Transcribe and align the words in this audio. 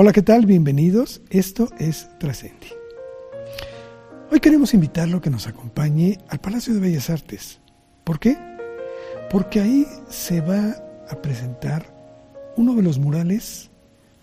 Hola, 0.00 0.12
¿qué 0.12 0.22
tal? 0.22 0.46
Bienvenidos. 0.46 1.22
Esto 1.28 1.70
es 1.76 2.08
Trascendi. 2.20 2.68
Hoy 4.30 4.38
queremos 4.38 4.72
invitarlo 4.72 5.18
a 5.18 5.20
que 5.20 5.28
nos 5.28 5.48
acompañe 5.48 6.18
al 6.28 6.38
Palacio 6.38 6.72
de 6.72 6.78
Bellas 6.78 7.10
Artes. 7.10 7.58
¿Por 8.04 8.20
qué? 8.20 8.38
Porque 9.28 9.58
ahí 9.58 9.88
se 10.08 10.40
va 10.40 10.76
a 11.10 11.20
presentar 11.20 11.92
uno 12.56 12.76
de 12.76 12.84
los 12.84 13.00
murales 13.00 13.70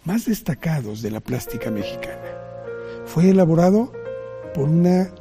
más 0.05 0.23
destacados 0.23 1.01
de 1.01 1.11
la 1.11 1.19
plástica 1.19 1.69
mexicana. 1.71 2.23
Fue 3.03 3.31
elaborado 3.31 3.91
por 4.53 4.69
una 4.69 5.11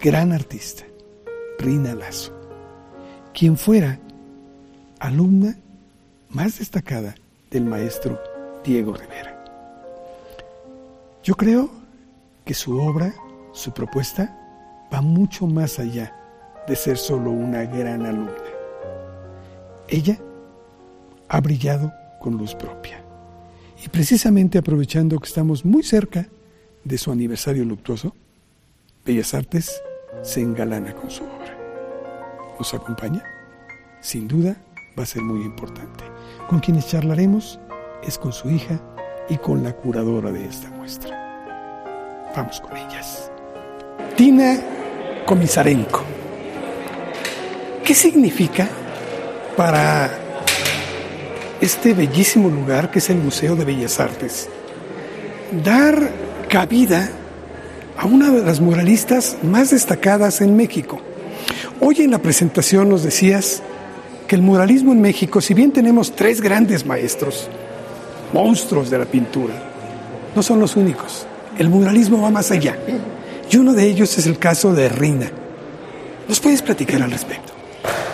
gran 0.00 0.32
artista, 0.32 0.84
Rina 1.58 1.94
Lazo, 1.94 2.32
quien 3.34 3.58
fuera 3.58 4.00
alumna 4.98 5.58
más 6.30 6.58
destacada 6.58 7.14
del 7.50 7.66
maestro 7.66 8.18
Diego 8.64 8.94
Rivera. 8.94 9.37
Yo 11.28 11.34
creo 11.34 11.68
que 12.46 12.54
su 12.54 12.78
obra, 12.80 13.14
su 13.52 13.72
propuesta, 13.72 14.34
va 14.90 15.02
mucho 15.02 15.46
más 15.46 15.78
allá 15.78 16.16
de 16.66 16.74
ser 16.74 16.96
solo 16.96 17.30
una 17.30 17.64
gran 17.64 18.06
alumna. 18.06 18.32
Ella 19.88 20.18
ha 21.28 21.38
brillado 21.42 21.92
con 22.18 22.38
luz 22.38 22.54
propia. 22.54 23.04
Y 23.84 23.90
precisamente 23.90 24.56
aprovechando 24.56 25.18
que 25.18 25.28
estamos 25.28 25.66
muy 25.66 25.82
cerca 25.82 26.26
de 26.82 26.96
su 26.96 27.12
aniversario 27.12 27.62
luctuoso, 27.66 28.16
Bellas 29.04 29.34
Artes 29.34 29.82
se 30.22 30.40
engalana 30.40 30.94
con 30.94 31.10
su 31.10 31.24
obra. 31.24 31.54
¿Nos 32.58 32.72
acompaña? 32.72 33.22
Sin 34.00 34.28
duda 34.28 34.56
va 34.98 35.02
a 35.02 35.06
ser 35.06 35.20
muy 35.20 35.42
importante. 35.42 36.04
Con 36.48 36.60
quienes 36.60 36.88
charlaremos 36.88 37.60
es 38.02 38.16
con 38.16 38.32
su 38.32 38.48
hija 38.48 38.80
y 39.28 39.36
con 39.36 39.62
la 39.62 39.76
curadora 39.76 40.32
de 40.32 40.46
esta 40.46 40.70
muestra. 40.70 41.17
Vamos 42.36 42.60
con 42.60 42.76
ellas. 42.76 43.30
Tina 44.16 44.58
Komisarenko. 45.26 46.02
¿Qué 47.84 47.94
significa 47.94 48.68
para 49.56 50.10
este 51.60 51.94
bellísimo 51.94 52.48
lugar 52.48 52.90
que 52.90 52.98
es 52.98 53.10
el 53.10 53.16
Museo 53.16 53.56
de 53.56 53.64
Bellas 53.64 53.98
Artes 53.98 54.48
dar 55.64 56.10
cabida 56.48 57.10
a 57.96 58.06
una 58.06 58.30
de 58.30 58.42
las 58.42 58.60
muralistas 58.60 59.38
más 59.42 59.70
destacadas 59.70 60.40
en 60.40 60.56
México? 60.56 61.00
Hoy 61.80 62.02
en 62.02 62.10
la 62.10 62.18
presentación 62.18 62.88
nos 62.88 63.04
decías 63.04 63.62
que 64.26 64.36
el 64.36 64.42
muralismo 64.42 64.92
en 64.92 65.00
México, 65.00 65.40
si 65.40 65.54
bien 65.54 65.72
tenemos 65.72 66.14
tres 66.14 66.40
grandes 66.40 66.84
maestros, 66.84 67.48
monstruos 68.32 68.90
de 68.90 68.98
la 68.98 69.06
pintura, 69.06 69.54
no 70.36 70.42
son 70.42 70.60
los 70.60 70.76
únicos. 70.76 71.26
El 71.58 71.68
muralismo 71.70 72.22
va 72.22 72.30
más 72.30 72.52
allá. 72.52 72.78
Y 73.50 73.56
uno 73.56 73.72
de 73.72 73.84
ellos 73.84 74.16
es 74.16 74.26
el 74.26 74.38
caso 74.38 74.72
de 74.72 74.88
Rina. 74.88 75.30
¿Nos 76.28 76.38
puedes 76.38 76.62
platicar 76.62 77.02
al 77.02 77.10
respecto? 77.10 77.52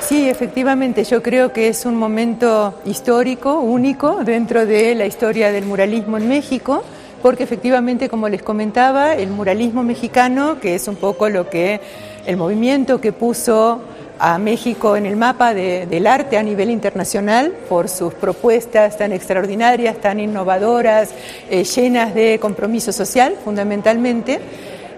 Sí, 0.00 0.28
efectivamente, 0.28 1.04
yo 1.04 1.22
creo 1.22 1.52
que 1.52 1.68
es 1.68 1.84
un 1.84 1.96
momento 1.96 2.80
histórico, 2.86 3.60
único, 3.60 4.24
dentro 4.24 4.64
de 4.64 4.94
la 4.94 5.06
historia 5.06 5.52
del 5.52 5.66
muralismo 5.66 6.16
en 6.16 6.28
México, 6.28 6.84
porque 7.22 7.42
efectivamente, 7.42 8.08
como 8.08 8.28
les 8.28 8.42
comentaba, 8.42 9.14
el 9.14 9.30
muralismo 9.30 9.82
mexicano, 9.82 10.58
que 10.60 10.74
es 10.74 10.88
un 10.88 10.96
poco 10.96 11.28
lo 11.28 11.50
que 11.50 11.80
el 12.26 12.36
movimiento 12.36 13.00
que 13.00 13.12
puso 13.12 13.80
a 14.18 14.38
México 14.38 14.96
en 14.96 15.06
el 15.06 15.16
mapa 15.16 15.54
del 15.54 16.06
arte 16.06 16.38
a 16.38 16.42
nivel 16.42 16.70
internacional 16.70 17.52
por 17.68 17.88
sus 17.88 18.14
propuestas 18.14 18.96
tan 18.96 19.12
extraordinarias, 19.12 20.00
tan 20.00 20.20
innovadoras, 20.20 21.10
eh, 21.50 21.64
llenas 21.64 22.14
de 22.14 22.38
compromiso 22.40 22.92
social 22.92 23.36
fundamentalmente. 23.44 24.40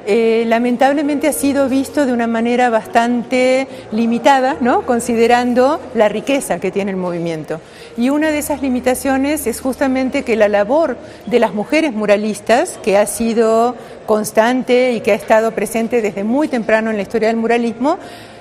Eh, 0.08 0.44
lamentablemente 0.46 1.26
ha 1.26 1.32
sido 1.32 1.68
visto 1.68 2.06
de 2.06 2.12
una 2.12 2.28
manera 2.28 2.70
bastante 2.70 3.66
limitada, 3.90 4.56
¿no? 4.60 4.82
considerando 4.82 5.80
la 5.94 6.08
riqueza 6.08 6.60
que 6.60 6.70
tiene 6.70 6.92
el 6.92 6.96
movimiento. 6.96 7.60
Y 7.96 8.10
una 8.10 8.30
de 8.30 8.38
esas 8.38 8.62
limitaciones 8.62 9.48
es 9.48 9.60
justamente 9.60 10.22
que 10.22 10.36
la 10.36 10.46
labor 10.46 10.96
de 11.26 11.40
las 11.40 11.54
mujeres 11.54 11.92
muralistas, 11.92 12.78
que 12.84 12.96
ha 12.96 13.06
sido 13.06 13.74
constante 14.06 14.92
y 14.92 15.00
que 15.00 15.10
ha 15.10 15.16
estado 15.16 15.50
presente 15.50 16.00
desde 16.00 16.22
muy 16.22 16.46
temprano 16.46 16.90
en 16.90 16.96
la 16.96 17.02
historia 17.02 17.26
del 17.26 17.38
muralismo, 17.38 17.98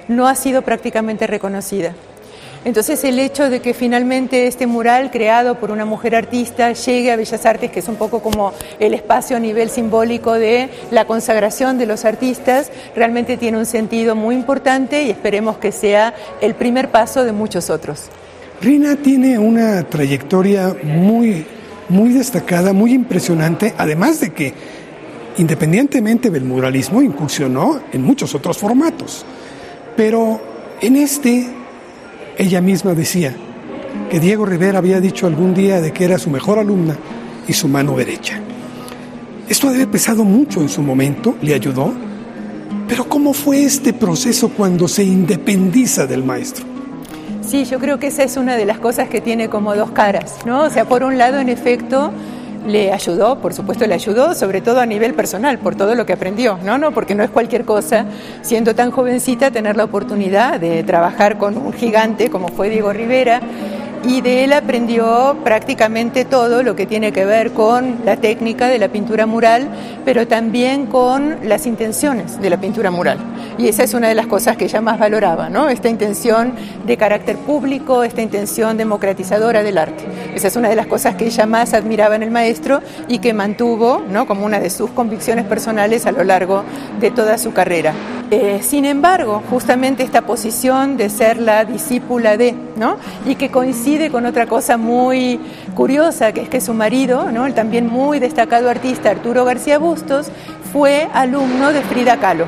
no 0.08 0.28
ha 0.28 0.36
sido 0.36 0.62
prácticamente 0.62 1.28
reconocida. 1.28 1.94
Entonces 2.66 3.04
el 3.04 3.20
hecho 3.20 3.52
de 3.52 3.60
que 3.60 3.76
finalmente 3.76 4.48
este 4.48 4.66
mural 4.66 5.12
creado 5.12 5.60
por 5.60 5.70
una 5.70 5.86
mujer 5.86 6.16
artista 6.16 6.72
llegue 6.74 7.12
a 7.12 7.16
Bellas 7.16 7.46
Artes, 7.46 7.70
que 7.70 7.80
es 7.80 7.88
un 7.88 7.96
poco 7.96 8.24
como 8.24 8.54
el 8.80 8.96
espacio 8.96 9.38
a 9.38 9.40
nivel 9.40 9.70
simbólico 9.70 10.34
de 10.34 10.70
la 10.90 11.06
consagración 11.06 11.78
de 11.78 11.86
los 11.86 12.06
artistas, 12.06 12.72
realmente 12.96 13.38
tiene 13.38 13.60
un 13.60 13.68
sentido 13.68 14.16
muy 14.16 14.34
importante 14.34 15.04
y 15.04 15.12
esperemos 15.12 15.60
que 15.60 15.72
sea 15.72 16.16
el 16.42 16.56
primer 16.56 16.90
paso 16.90 17.24
de 17.24 17.34
muchos 17.34 17.70
otros. 17.70 18.06
Rina 18.64 18.96
tiene 18.96 19.38
una 19.38 19.84
trayectoria 19.84 20.76
muy, 20.82 21.46
muy 21.88 22.14
destacada, 22.14 22.74
muy 22.74 22.94
impresionante, 22.94 23.76
además 23.78 24.20
de 24.22 24.34
que 24.34 24.54
independientemente 25.38 26.32
del 26.32 26.46
muralismo 26.46 27.04
incursionó 27.04 27.80
en 27.94 28.02
muchos 28.02 28.34
otros 28.34 28.58
formatos. 28.58 29.24
Pero 29.96 30.42
en 30.82 30.96
este, 30.98 31.48
ella 32.38 32.62
misma 32.62 32.94
decía 32.94 33.36
que 34.10 34.20
Diego 34.20 34.46
Rivera 34.46 34.80
había 34.80 35.00
dicho 35.00 35.28
algún 35.28 35.54
día 35.54 35.82
de 35.82 35.94
que 35.94 36.06
era 36.06 36.18
su 36.18 36.30
mejor 36.30 36.60
alumna 36.60 36.98
y 37.48 37.54
su 37.54 37.68
mano 37.68 37.96
derecha. 37.96 38.40
Esto 39.48 39.72
debe 39.72 39.88
pesado 39.88 40.24
mucho 40.24 40.62
en 40.62 40.70
su 40.70 40.82
momento, 40.82 41.36
le 41.42 41.54
ayudó, 41.54 41.94
pero 42.88 43.08
¿cómo 43.08 43.34
fue 43.34 43.64
este 43.64 43.94
proceso 43.94 44.50
cuando 44.50 44.88
se 44.88 45.04
independiza 45.04 46.06
del 46.06 46.24
maestro? 46.24 46.66
Sí, 47.42 47.64
yo 47.66 47.80
creo 47.80 48.00
que 48.00 48.08
esa 48.08 48.24
es 48.24 48.38
una 48.38 48.58
de 48.58 48.66
las 48.66 48.80
cosas 48.80 49.08
que 49.08 49.22
tiene 49.22 49.50
como 49.50 49.76
dos 49.76 49.92
caras, 49.92 50.36
¿no? 50.46 50.64
O 50.64 50.70
sea, 50.70 50.86
por 50.86 51.04
un 51.04 51.18
lado, 51.18 51.40
en 51.40 51.50
efecto, 51.50 52.12
le 52.68 52.92
ayudó, 52.92 53.40
por 53.40 53.54
supuesto 53.54 53.86
le 53.86 53.94
ayudó, 53.94 54.34
sobre 54.34 54.62
todo 54.62 54.80
a 54.80 54.86
nivel 54.86 55.14
personal, 55.14 55.60
por 55.60 55.76
todo 55.76 55.96
lo 55.96 56.06
que 56.06 56.14
aprendió, 56.14 56.58
¿no? 56.64 56.78
no 56.78 56.92
Porque 56.92 57.16
no 57.16 57.24
es 57.24 57.30
cualquier 57.30 57.66
cosa, 57.66 58.06
siendo 58.42 58.76
tan 58.76 58.92
jovencita, 58.92 59.52
tener 59.52 59.78
la 59.78 59.84
oportunidad 59.84 60.60
de 60.60 60.84
trabajar 60.84 61.38
con 61.38 61.58
un 61.58 61.74
gigante 61.74 62.30
como 62.30 62.48
fue 62.50 62.70
Diego 62.70 62.94
Rivera 62.94 63.42
y 64.08 64.22
de 64.22 64.44
él 64.44 64.54
aprendió 64.54 65.38
prácticamente 65.44 66.26
todo 66.26 66.62
lo 66.62 66.76
que 66.76 66.86
tiene 66.86 67.12
que 67.12 67.26
ver 67.26 67.52
con 67.52 68.02
la 68.06 68.18
técnica 68.18 68.68
de 68.68 68.78
la 68.78 68.90
pintura 68.90 69.26
mural, 69.26 69.68
pero 70.04 70.28
también 70.28 70.86
con 70.86 71.38
las 71.44 71.66
intenciones 71.66 72.40
de 72.40 72.50
la 72.50 72.60
pintura 72.60 72.92
mural. 72.92 73.18
Y 73.58 73.68
esa 73.68 73.84
es 73.84 73.94
una 73.94 74.08
de 74.08 74.16
las 74.16 74.28
cosas 74.28 74.58
que 74.58 74.66
ella 74.66 74.82
más 74.82 75.00
valoraba, 75.00 75.50
¿no? 75.50 75.70
Esta 75.70 75.90
intención 75.90 76.54
de 76.86 76.98
carácter 76.98 77.38
público, 77.38 78.04
esta 78.04 78.22
intención 78.22 78.78
democratizadora 78.78 79.64
del 79.64 79.78
arte. 79.78 80.04
Esa 80.36 80.50
es 80.50 80.58
una 80.58 80.68
de 80.68 80.76
las 80.76 80.88
cosas 80.88 81.16
que 81.16 81.26
ella 81.26 81.46
más 81.46 81.74
admiraba 81.74 82.14
en 82.18 82.22
el 82.22 82.30
maestro 82.30 82.82
y 83.08 83.20
que 83.20 83.34
mantuvo, 83.34 84.04
¿no? 84.10 84.28
Como 84.28 84.46
una 84.46 84.60
de 84.60 84.70
sus 84.70 84.90
convicciones 84.90 85.46
personales 85.46 86.06
a 86.06 86.12
lo 86.12 86.26
largo 86.26 86.66
de 87.00 87.10
toda 87.10 87.38
su 87.38 87.54
carrera. 87.54 87.94
Eh, 88.32 88.60
sin 88.62 88.84
embargo, 88.84 89.42
justamente 89.50 90.04
esta 90.04 90.24
posición 90.24 90.98
de 90.98 91.10
ser 91.10 91.40
la 91.40 91.64
discípula 91.64 92.36
de, 92.36 92.54
¿no? 92.76 92.98
Y 93.26 93.36
que 93.36 93.50
coincide 93.50 94.12
con 94.12 94.26
otra 94.26 94.46
cosa 94.46 94.76
muy 94.76 95.40
curiosa, 95.74 96.34
que 96.34 96.42
es 96.42 96.50
que 96.50 96.60
su 96.60 96.74
marido, 96.74 97.32
¿no? 97.32 97.46
El 97.46 97.54
también 97.54 97.88
muy 97.88 98.20
destacado 98.20 98.70
artista 98.70 99.12
Arturo 99.12 99.46
García 99.46 99.80
Bustos, 99.80 100.28
fue 100.74 101.08
alumno 101.14 101.72
de 101.72 101.80
Frida 101.82 102.18
Kahlo. 102.18 102.48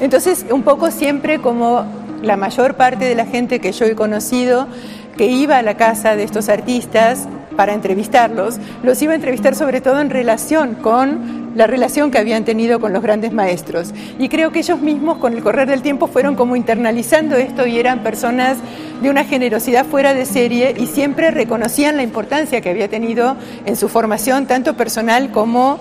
Entonces, 0.00 0.46
un 0.50 0.62
poco 0.62 0.90
siempre 0.90 1.38
como 1.38 1.84
la 2.22 2.38
mayor 2.38 2.76
parte 2.76 3.04
de 3.04 3.14
la 3.14 3.26
gente 3.26 3.60
que 3.60 3.72
yo 3.72 3.84
he 3.84 3.94
conocido, 3.94 4.68
que 5.16 5.26
iba 5.26 5.58
a 5.58 5.62
la 5.62 5.76
casa 5.76 6.16
de 6.16 6.24
estos 6.24 6.48
artistas 6.48 7.26
para 7.56 7.74
entrevistarlos, 7.74 8.58
los 8.82 9.00
iba 9.02 9.12
a 9.12 9.16
entrevistar 9.16 9.54
sobre 9.54 9.80
todo 9.80 10.00
en 10.00 10.10
relación 10.10 10.74
con 10.74 11.46
la 11.56 11.66
relación 11.66 12.10
que 12.10 12.18
habían 12.18 12.44
tenido 12.44 12.80
con 12.80 12.92
los 12.92 13.02
grandes 13.02 13.32
maestros. 13.32 13.92
Y 14.18 14.28
creo 14.28 14.52
que 14.52 14.58
ellos 14.58 14.80
mismos 14.80 15.16
con 15.16 15.32
el 15.32 15.42
correr 15.42 15.68
del 15.68 15.80
tiempo 15.80 16.06
fueron 16.06 16.36
como 16.36 16.54
internalizando 16.54 17.36
esto 17.36 17.66
y 17.66 17.78
eran 17.78 18.00
personas 18.00 18.58
de 19.00 19.08
una 19.08 19.24
generosidad 19.24 19.86
fuera 19.86 20.12
de 20.12 20.26
serie 20.26 20.74
y 20.76 20.86
siempre 20.86 21.30
reconocían 21.30 21.96
la 21.96 22.02
importancia 22.02 22.60
que 22.60 22.68
había 22.68 22.88
tenido 22.88 23.36
en 23.64 23.76
su 23.76 23.88
formación, 23.88 24.46
tanto 24.46 24.76
personal 24.76 25.30
como 25.30 25.78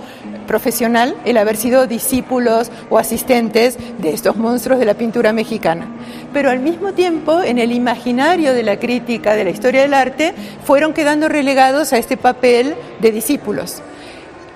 profesional, 0.47 1.15
el 1.25 1.38
haber 1.38 1.57
sido 1.57 1.88
discípulos 1.88 2.71
o 2.89 2.97
asistentes 2.97 3.77
de 3.99 4.13
estos 4.13 4.38
monstruos 4.38 4.79
de 4.79 4.85
la 4.85 4.93
pintura 4.93 5.33
mexicana. 5.33 5.88
Pero 6.35 6.49
al 6.49 6.59
mismo 6.59 6.91
tiempo, 6.91 7.41
en 7.41 7.59
el 7.59 7.71
imaginario 7.71 8.53
de 8.53 8.61
la 8.61 8.77
crítica 8.77 9.35
de 9.35 9.45
la 9.45 9.51
historia 9.51 9.83
del 9.83 9.93
arte, 9.93 10.33
fueron 10.65 10.91
quedando 10.91 11.29
relegados 11.29 11.93
a 11.93 11.97
este 11.97 12.17
papel 12.17 12.75
de 12.99 13.13
discípulos. 13.13 13.81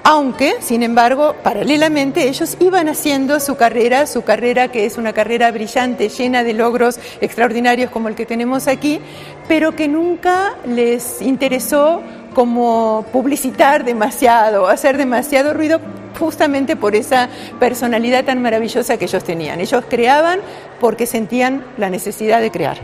Aunque, 0.04 0.56
sin 0.60 0.84
embargo, 0.84 1.38
paralelamente 1.42 2.28
ellos 2.28 2.58
iban 2.60 2.90
haciendo 2.90 3.40
su 3.40 3.56
carrera, 3.56 4.08
su 4.08 4.24
carrera 4.24 4.68
que 4.68 4.86
es 4.86 4.98
una 4.98 5.14
carrera 5.14 5.52
brillante, 5.52 6.10
llena 6.10 6.44
de 6.44 6.52
logros 6.54 7.00
extraordinarios 7.22 7.92
como 7.92 8.10
el 8.10 8.16
que 8.16 8.26
tenemos 8.26 8.68
aquí, 8.68 9.00
pero 9.48 9.74
que 9.74 9.88
nunca 9.88 10.56
les 10.66 11.22
interesó 11.22 12.02
como 12.34 13.06
publicitar 13.14 13.86
demasiado, 13.86 14.68
hacer 14.68 14.98
demasiado 14.98 15.54
ruido 15.54 15.80
justamente 16.20 16.76
por 16.76 16.96
esa 16.96 17.30
personalidad 17.60 18.26
tan 18.26 18.42
maravillosa 18.42 18.98
que 18.98 19.06
ellos 19.06 19.24
tenían. 19.24 19.62
Ellos 19.62 19.84
creaban 19.90 20.40
porque 20.80 21.06
sentían 21.06 21.64
la 21.78 21.90
necesidad 21.90 22.42
de 22.42 22.52
crear, 22.52 22.78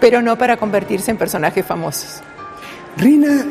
pero 0.00 0.22
no 0.22 0.36
para 0.36 0.56
convertirse 0.56 1.10
en 1.10 1.16
personajes 1.16 1.64
famosos. 1.64 2.22
Rina, 2.96 3.46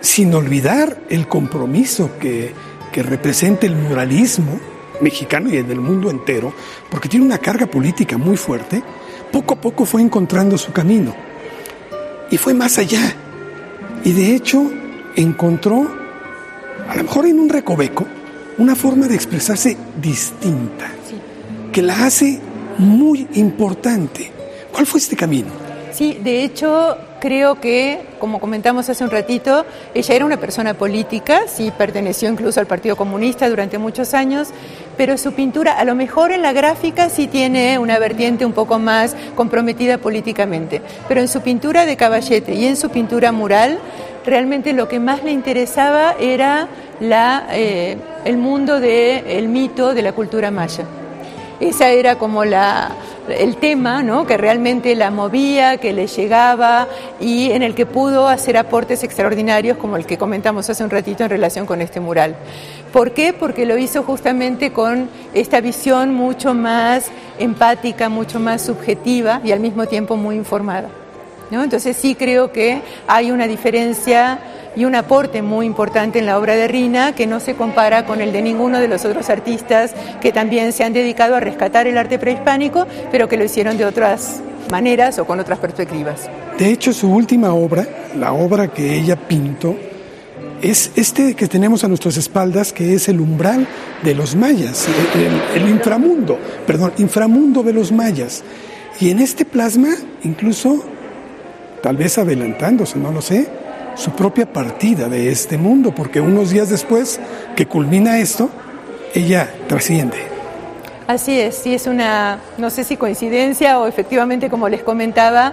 sin 0.00 0.32
olvidar 0.34 0.98
el 1.08 1.26
compromiso 1.26 2.10
que, 2.18 2.52
representa 2.94 3.66
el 3.66 3.74
muralismo 3.74 4.60
mexicano 5.00 5.50
y 5.50 5.56
en 5.56 5.68
el 5.68 5.80
mundo 5.80 6.10
entero, 6.10 6.54
porque 6.88 7.08
tiene 7.08 7.26
una 7.26 7.38
carga 7.38 7.66
política 7.66 8.16
muy 8.16 8.36
fuerte, 8.36 8.84
poco 9.32 9.54
a 9.54 9.60
poco 9.60 9.84
fue 9.84 10.00
encontrando 10.00 10.56
su 10.56 10.72
camino 10.72 11.12
y 12.30 12.36
fue 12.36 12.54
más 12.54 12.78
allá. 12.78 13.16
Y 14.04 14.12
de 14.12 14.36
hecho 14.36 14.70
encontró, 15.16 15.90
a 16.88 16.94
lo 16.94 17.02
mejor 17.02 17.26
en 17.26 17.40
un 17.40 17.48
recoveco, 17.48 18.06
una 18.58 18.74
forma 18.74 19.08
de 19.08 19.14
expresarse 19.14 19.76
distinta, 20.00 20.86
que 21.72 21.82
la 21.82 22.06
hace 22.06 22.40
muy 22.78 23.26
importante. 23.34 24.30
¿Cuál 24.72 24.86
fue 24.86 25.00
este 25.00 25.16
camino? 25.16 25.48
Sí, 25.92 26.18
de 26.22 26.42
hecho 26.42 26.96
creo 27.20 27.60
que, 27.60 28.00
como 28.18 28.40
comentamos 28.40 28.88
hace 28.90 29.02
un 29.04 29.10
ratito, 29.10 29.64
ella 29.94 30.14
era 30.14 30.26
una 30.26 30.38
persona 30.38 30.74
política, 30.74 31.42
sí 31.46 31.72
perteneció 31.76 32.28
incluso 32.28 32.60
al 32.60 32.66
Partido 32.66 32.96
Comunista 32.96 33.48
durante 33.48 33.78
muchos 33.78 34.12
años, 34.12 34.48
pero 34.96 35.16
su 35.16 35.32
pintura, 35.32 35.78
a 35.78 35.84
lo 35.84 35.94
mejor 35.94 36.32
en 36.32 36.42
la 36.42 36.52
gráfica 36.52 37.08
sí 37.08 37.28
tiene 37.28 37.78
una 37.78 37.98
vertiente 37.98 38.44
un 38.44 38.52
poco 38.52 38.78
más 38.78 39.16
comprometida 39.36 39.98
políticamente, 39.98 40.82
pero 41.08 41.20
en 41.20 41.28
su 41.28 41.40
pintura 41.40 41.86
de 41.86 41.96
caballete 41.96 42.54
y 42.54 42.66
en 42.66 42.76
su 42.76 42.90
pintura 42.90 43.32
mural, 43.32 43.78
realmente 44.24 44.72
lo 44.72 44.88
que 44.88 45.00
más 45.00 45.22
le 45.22 45.32
interesaba 45.32 46.14
era 46.18 46.68
eh, 47.00 47.96
el 48.24 48.36
mundo 48.38 48.80
del 48.80 49.48
mito 49.48 49.94
de 49.94 50.02
la 50.02 50.12
cultura 50.12 50.50
maya. 50.50 50.84
Esa 51.60 51.90
era 51.90 52.16
como 52.16 52.42
el 52.42 53.56
tema 53.60 54.02
¿no? 54.02 54.26
que 54.26 54.36
realmente 54.36 54.94
la 54.96 55.10
movía, 55.10 55.76
que 55.76 55.92
le 55.92 56.08
llegaba 56.08 56.88
y 57.20 57.52
en 57.52 57.62
el 57.62 57.74
que 57.74 57.86
pudo 57.86 58.28
hacer 58.28 58.56
aportes 58.56 59.04
extraordinarios 59.04 59.78
como 59.78 59.96
el 59.96 60.04
que 60.04 60.18
comentamos 60.18 60.68
hace 60.68 60.82
un 60.82 60.90
ratito 60.90 61.22
en 61.24 61.30
relación 61.30 61.64
con 61.64 61.80
este 61.80 62.00
mural. 62.00 62.34
¿Por 62.92 63.12
qué? 63.12 63.32
Porque 63.32 63.66
lo 63.66 63.78
hizo 63.78 64.02
justamente 64.02 64.72
con 64.72 65.08
esta 65.32 65.60
visión 65.60 66.12
mucho 66.12 66.54
más 66.54 67.10
empática, 67.38 68.08
mucho 68.08 68.40
más 68.40 68.62
subjetiva 68.62 69.40
y 69.44 69.52
al 69.52 69.60
mismo 69.60 69.86
tiempo 69.86 70.16
muy 70.16 70.36
informada. 70.36 71.03
¿No? 71.50 71.62
Entonces 71.62 71.96
sí 71.96 72.14
creo 72.14 72.52
que 72.52 72.82
hay 73.06 73.30
una 73.30 73.46
diferencia 73.46 74.38
y 74.76 74.84
un 74.84 74.94
aporte 74.94 75.42
muy 75.42 75.66
importante 75.66 76.18
en 76.18 76.26
la 76.26 76.38
obra 76.38 76.54
de 76.54 76.68
Rina 76.68 77.14
que 77.14 77.26
no 77.26 77.40
se 77.40 77.54
compara 77.54 78.06
con 78.06 78.20
el 78.20 78.32
de 78.32 78.42
ninguno 78.42 78.80
de 78.80 78.88
los 78.88 79.04
otros 79.04 79.30
artistas 79.30 79.94
que 80.20 80.32
también 80.32 80.72
se 80.72 80.84
han 80.84 80.92
dedicado 80.92 81.36
a 81.36 81.40
rescatar 81.40 81.86
el 81.86 81.96
arte 81.98 82.18
prehispánico, 82.18 82.86
pero 83.10 83.28
que 83.28 83.36
lo 83.36 83.44
hicieron 83.44 83.76
de 83.76 83.84
otras 83.84 84.40
maneras 84.70 85.18
o 85.18 85.26
con 85.26 85.40
otras 85.40 85.58
perspectivas. 85.58 86.28
De 86.58 86.70
hecho, 86.70 86.92
su 86.92 87.10
última 87.10 87.52
obra, 87.54 87.86
la 88.16 88.32
obra 88.32 88.68
que 88.68 88.96
ella 88.96 89.16
pintó, 89.16 89.76
es 90.62 90.92
este 90.96 91.34
que 91.34 91.46
tenemos 91.46 91.84
a 91.84 91.88
nuestras 91.88 92.16
espaldas, 92.16 92.72
que 92.72 92.94
es 92.94 93.08
el 93.08 93.20
umbral 93.20 93.66
de 94.02 94.14
los 94.14 94.34
mayas, 94.34 94.86
el, 95.14 95.62
el 95.62 95.68
inframundo, 95.68 96.38
perdón, 96.66 96.92
inframundo 96.98 97.62
de 97.62 97.72
los 97.72 97.92
mayas. 97.92 98.42
Y 98.98 99.10
en 99.10 99.18
este 99.18 99.44
plasma, 99.44 99.90
incluso, 100.22 100.82
tal 101.84 101.98
vez 101.98 102.16
adelantándose, 102.16 102.98
no 102.98 103.12
lo 103.12 103.20
sé, 103.20 103.46
su 103.94 104.12
propia 104.12 104.50
partida 104.50 105.06
de 105.06 105.30
este 105.30 105.58
mundo, 105.58 105.94
porque 105.94 106.18
unos 106.18 106.48
días 106.48 106.70
después 106.70 107.20
que 107.54 107.66
culmina 107.66 108.20
esto, 108.20 108.48
ella 109.12 109.52
trasciende. 109.66 110.16
Así 111.06 111.38
es, 111.38 111.56
sí 111.56 111.74
es 111.74 111.86
una, 111.86 112.38
no 112.56 112.70
sé 112.70 112.84
si 112.84 112.96
coincidencia 112.96 113.78
o 113.78 113.86
efectivamente, 113.86 114.48
como 114.48 114.70
les 114.70 114.82
comentaba, 114.82 115.52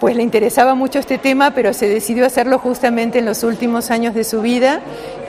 pues 0.00 0.16
le 0.16 0.22
interesaba 0.22 0.74
mucho 0.74 0.98
este 0.98 1.18
tema, 1.18 1.50
pero 1.50 1.74
se 1.74 1.90
decidió 1.90 2.24
hacerlo 2.24 2.58
justamente 2.58 3.18
en 3.18 3.26
los 3.26 3.42
últimos 3.42 3.90
años 3.90 4.14
de 4.14 4.24
su 4.24 4.40
vida 4.40 4.80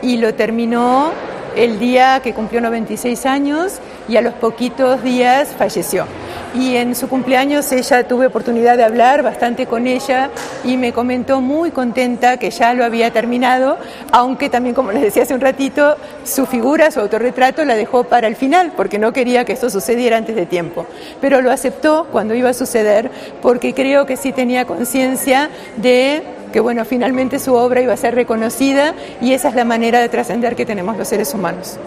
y 0.02 0.16
lo 0.16 0.34
terminó 0.34 1.12
el 1.58 1.78
día 1.78 2.22
que 2.24 2.34
cumplió 2.34 2.62
96 2.62 3.26
años 3.26 3.80
y 4.08 4.16
a 4.16 4.22
los 4.22 4.34
poquitos 4.36 5.04
días 5.04 5.50
falleció 5.58 6.06
y 6.54 6.76
en 6.76 6.96
su 6.96 7.08
cumpleaños 7.08 7.72
ella 7.72 8.08
tuve 8.08 8.28
oportunidad 8.28 8.78
de 8.78 8.84
hablar 8.84 9.24
bastante 9.24 9.66
con 9.66 9.88
ella 9.88 10.30
y 10.64 10.78
me 10.78 10.92
comentó 10.94 11.42
muy 11.42 11.72
contenta 11.72 12.38
que 12.38 12.52
ya 12.52 12.74
lo 12.74 12.84
había 12.84 13.12
terminado, 13.12 13.78
aunque 14.12 14.50
también, 14.50 14.76
como 14.76 14.92
les 14.92 15.02
decía 15.02 15.24
hace 15.24 15.34
un 15.34 15.42
ratito, 15.42 15.96
su 16.24 16.46
figura, 16.46 16.92
su 16.92 17.00
autorretrato 17.00 17.64
la 17.64 17.76
dejó 17.76 18.04
para 18.04 18.28
el 18.28 18.36
final, 18.36 18.74
porque 18.76 19.00
no 19.00 19.14
quería 19.14 19.46
que 19.46 19.54
esto 19.54 19.70
sucediera 19.70 20.18
antes 20.18 20.36
de 20.36 20.46
tiempo. 20.46 20.86
Pero 21.22 21.42
lo 21.42 21.52
aceptó 21.52 22.08
cuando 22.12 22.36
iba 22.36 22.50
a 22.50 22.54
suceder, 22.54 23.10
porque 23.42 23.74
creo 23.74 24.06
que 24.06 24.18
sí 24.18 24.32
tenía 24.32 24.66
conciencia 24.66 25.50
de 25.78 26.24
que 26.52 26.60
bueno, 26.60 26.84
finalmente 26.84 27.40
su 27.40 27.54
obra 27.54 27.82
iba 27.82 27.94
a 27.94 27.98
ser 27.98 28.14
reconocida 28.14 28.94
y 29.22 29.32
esa 29.34 29.48
es 29.48 29.56
la 29.56 29.64
manera 29.64 30.00
de 30.00 30.10
trascender 30.10 30.58
que 30.58 30.66
tenemos 30.66 30.98
los 30.98 31.08
seres 31.08 31.34
humanos. 31.34 31.78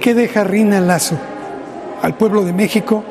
¿Qué 0.00 0.14
deja 0.14 0.42
Rina 0.42 0.80
Lazo 0.80 1.16
al 2.02 2.14
pueblo 2.14 2.44
de 2.44 2.52
México 2.52 3.04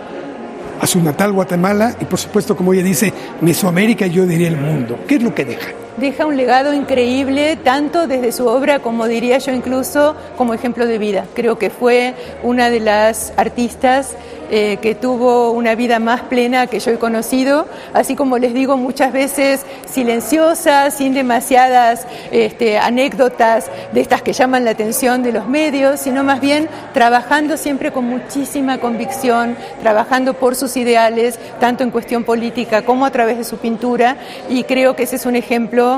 a 0.79 0.87
su 0.87 1.01
natal 1.01 1.31
Guatemala 1.31 1.95
y 1.99 2.05
por 2.05 2.19
supuesto, 2.19 2.55
como 2.55 2.73
ella 2.73 2.83
dice, 2.83 3.13
Mesoamérica, 3.41 4.07
yo 4.07 4.25
diría 4.25 4.47
el 4.47 4.57
mundo. 4.57 4.99
¿Qué 5.07 5.15
es 5.15 5.23
lo 5.23 5.33
que 5.33 5.45
deja? 5.45 5.71
Deja 5.99 6.25
un 6.25 6.37
legado 6.37 6.73
increíble, 6.73 7.57
tanto 7.57 8.07
desde 8.07 8.31
su 8.31 8.47
obra 8.47 8.79
como 8.79 9.05
diría 9.05 9.37
yo 9.39 9.51
incluso 9.51 10.15
como 10.37 10.53
ejemplo 10.53 10.85
de 10.85 10.97
vida. 10.97 11.25
Creo 11.33 11.59
que 11.59 11.69
fue 11.69 12.13
una 12.41 12.69
de 12.69 12.79
las 12.79 13.33
artistas 13.35 14.15
eh, 14.51 14.77
que 14.81 14.95
tuvo 14.95 15.51
una 15.51 15.75
vida 15.75 15.99
más 15.99 16.21
plena 16.21 16.65
que 16.65 16.79
yo 16.79 16.89
he 16.89 16.97
conocido, 16.97 17.67
así 17.93 18.15
como 18.15 18.39
les 18.39 18.51
digo 18.51 18.77
muchas 18.77 19.13
veces 19.13 19.63
silenciosa, 19.85 20.89
sin 20.89 21.13
demasiadas 21.13 22.07
este, 22.31 22.79
anécdotas 22.79 23.69
de 23.93 24.01
estas 24.01 24.23
que 24.23 24.33
llaman 24.33 24.65
la 24.65 24.71
atención 24.71 25.21
de 25.21 25.33
los 25.33 25.47
medios, 25.47 25.99
sino 25.99 26.23
más 26.23 26.41
bien 26.41 26.67
trabajando 26.93 27.57
siempre 27.57 27.91
con 27.91 28.05
muchísima 28.05 28.79
convicción, 28.79 29.55
trabajando 29.83 30.33
por 30.33 30.55
sus 30.55 30.77
ideales, 30.77 31.37
tanto 31.59 31.83
en 31.83 31.91
cuestión 31.91 32.23
política 32.23 32.81
como 32.81 33.05
a 33.05 33.11
través 33.11 33.37
de 33.37 33.43
su 33.43 33.57
pintura, 33.57 34.17
y 34.49 34.63
creo 34.63 34.95
que 34.95 35.03
ese 35.03 35.17
es 35.17 35.27
un 35.27 35.35
ejemplo 35.35 35.88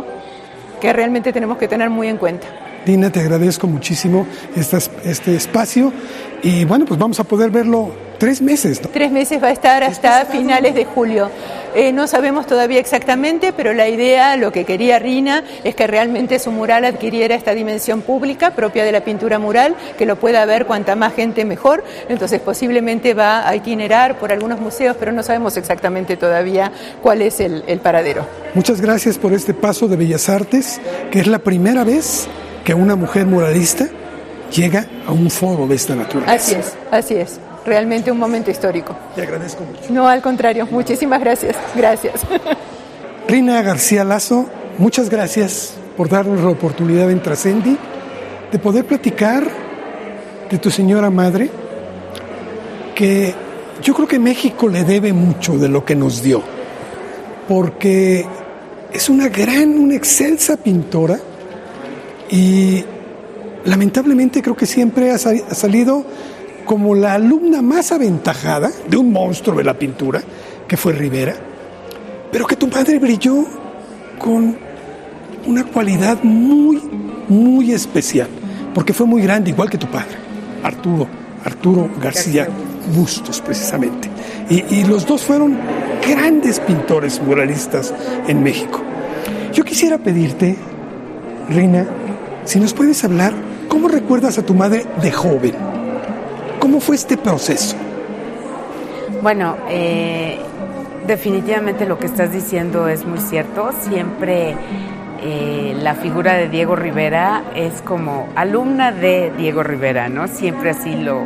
que 0.79 0.93
realmente 0.93 1.31
tenemos 1.31 1.57
que 1.57 1.67
tener 1.67 1.89
muy 1.89 2.07
en 2.07 2.17
cuenta. 2.17 2.47
Dina, 2.85 3.11
te 3.11 3.19
agradezco 3.19 3.67
muchísimo 3.67 4.25
este 4.55 5.35
espacio 5.35 5.93
y 6.41 6.65
bueno, 6.65 6.85
pues 6.85 6.99
vamos 6.99 7.19
a 7.19 7.23
poder 7.23 7.51
verlo 7.51 7.91
tres 8.21 8.39
meses. 8.39 8.79
Tres 8.79 9.11
meses 9.11 9.41
va 9.41 9.47
a 9.47 9.51
estar 9.51 9.83
hasta 9.83 10.25
finales 10.25 10.75
de 10.75 10.85
julio. 10.85 11.31
Eh, 11.73 11.91
no 11.91 12.05
sabemos 12.05 12.45
todavía 12.45 12.79
exactamente, 12.79 13.51
pero 13.51 13.73
la 13.73 13.89
idea, 13.89 14.35
lo 14.35 14.51
que 14.51 14.63
quería 14.63 14.99
Rina, 14.99 15.43
es 15.63 15.73
que 15.73 15.87
realmente 15.87 16.37
su 16.37 16.51
mural 16.51 16.85
adquiriera 16.85 17.33
esta 17.33 17.55
dimensión 17.55 18.03
pública 18.03 18.51
propia 18.51 18.85
de 18.85 18.91
la 18.91 19.03
pintura 19.03 19.39
mural, 19.39 19.75
que 19.97 20.05
lo 20.05 20.17
pueda 20.17 20.45
ver 20.45 20.67
cuanta 20.67 20.95
más 20.95 21.15
gente 21.15 21.45
mejor. 21.45 21.83
Entonces 22.09 22.39
posiblemente 22.41 23.15
va 23.15 23.49
a 23.49 23.55
itinerar 23.55 24.19
por 24.19 24.31
algunos 24.31 24.59
museos, 24.59 24.95
pero 24.99 25.11
no 25.11 25.23
sabemos 25.23 25.57
exactamente 25.57 26.15
todavía 26.15 26.71
cuál 27.01 27.23
es 27.23 27.39
el, 27.39 27.63
el 27.65 27.79
paradero. 27.79 28.27
Muchas 28.53 28.81
gracias 28.81 29.17
por 29.17 29.33
este 29.33 29.55
paso 29.55 29.87
de 29.87 29.95
Bellas 29.95 30.29
Artes, 30.29 30.79
que 31.09 31.21
es 31.21 31.25
la 31.25 31.39
primera 31.39 31.83
vez 31.83 32.27
que 32.63 32.75
una 32.75 32.95
mujer 32.95 33.25
muralista 33.25 33.87
llega 34.55 34.85
a 35.07 35.11
un 35.11 35.31
foro 35.31 35.65
de 35.65 35.73
esta 35.73 35.95
naturaleza. 35.95 36.35
Así 36.35 36.53
es, 36.53 36.73
así 36.91 37.15
es. 37.15 37.39
Realmente 37.65 38.11
un 38.11 38.17
momento 38.17 38.49
histórico. 38.49 38.95
Te 39.15 39.21
agradezco 39.21 39.63
mucho. 39.63 39.93
No, 39.93 40.07
al 40.07 40.21
contrario, 40.21 40.67
muchísimas 40.69 41.19
gracias. 41.19 41.55
Gracias. 41.75 42.21
Rina 43.27 43.61
García 43.61 44.03
Lazo, 44.03 44.47
muchas 44.77 45.09
gracias 45.09 45.73
por 45.95 46.09
darnos 46.09 46.41
la 46.41 46.49
oportunidad 46.49 47.11
en 47.11 47.21
Trascendi 47.21 47.77
de 48.51 48.59
poder 48.59 48.85
platicar 48.85 49.47
de 50.49 50.57
tu 50.57 50.69
señora 50.69 51.09
madre, 51.09 51.49
que 52.93 53.33
yo 53.81 53.93
creo 53.93 54.07
que 54.07 54.19
México 54.19 54.67
le 54.67 54.83
debe 54.83 55.13
mucho 55.13 55.57
de 55.57 55.69
lo 55.69 55.85
que 55.85 55.95
nos 55.95 56.21
dio, 56.21 56.41
porque 57.47 58.25
es 58.91 59.09
una 59.09 59.29
gran, 59.29 59.79
una 59.79 59.95
excelsa 59.95 60.57
pintora 60.57 61.19
y 62.29 62.83
lamentablemente 63.63 64.41
creo 64.41 64.55
que 64.55 64.65
siempre 64.65 65.11
ha, 65.11 65.17
salido 65.17 66.03
como 66.65 66.95
la 66.95 67.13
alumna 67.13 67.61
más 67.61 67.91
aventajada 67.91 68.71
de 68.87 68.97
un 68.97 69.11
monstruo 69.11 69.57
de 69.57 69.63
la 69.63 69.73
pintura, 69.73 70.21
que 70.67 70.77
fue 70.77 70.93
Rivera, 70.93 71.35
pero 72.31 72.45
que 72.47 72.55
tu 72.55 72.69
padre 72.69 72.99
brilló 72.99 73.45
con 74.17 74.55
una 75.45 75.65
cualidad 75.65 76.23
muy, 76.23 76.81
muy 77.27 77.71
especial, 77.71 78.27
porque 78.73 78.93
fue 78.93 79.05
muy 79.05 79.21
grande, 79.21 79.51
igual 79.51 79.69
que 79.69 79.77
tu 79.77 79.87
padre, 79.87 80.15
Arturo, 80.63 81.07
Arturo 81.43 81.89
García 82.01 82.47
Bustos, 82.95 83.41
precisamente. 83.41 84.09
Y, 84.49 84.63
y 84.75 84.83
los 84.85 85.05
dos 85.05 85.23
fueron 85.23 85.57
grandes 86.07 86.59
pintores 86.59 87.21
muralistas 87.21 87.93
en 88.27 88.41
México. 88.41 88.81
Yo 89.53 89.63
quisiera 89.63 89.97
pedirte 89.97 90.57
Rina, 91.49 91.85
si 92.45 92.59
nos 92.59 92.73
puedes 92.73 93.03
hablar, 93.03 93.33
¿cómo 93.67 93.87
recuerdas 93.87 94.37
a 94.37 94.45
tu 94.45 94.53
madre 94.53 94.85
de 95.01 95.11
joven? 95.11 95.70
¿Cómo 96.61 96.79
fue 96.79 96.95
este 96.95 97.17
proceso? 97.17 97.75
Bueno, 99.23 99.57
eh, 99.67 100.39
definitivamente 101.07 101.87
lo 101.87 101.97
que 101.97 102.05
estás 102.05 102.31
diciendo 102.31 102.87
es 102.87 103.03
muy 103.03 103.17
cierto. 103.17 103.71
Siempre 103.81 104.55
eh, 105.23 105.75
la 105.81 105.95
figura 105.95 106.35
de 106.35 106.49
Diego 106.49 106.75
Rivera 106.75 107.45
es 107.55 107.81
como 107.81 108.29
alumna 108.35 108.91
de 108.91 109.33
Diego 109.35 109.63
Rivera, 109.63 110.07
¿no? 110.07 110.27
Siempre 110.27 110.69
así 110.69 110.95
lo, 110.95 111.23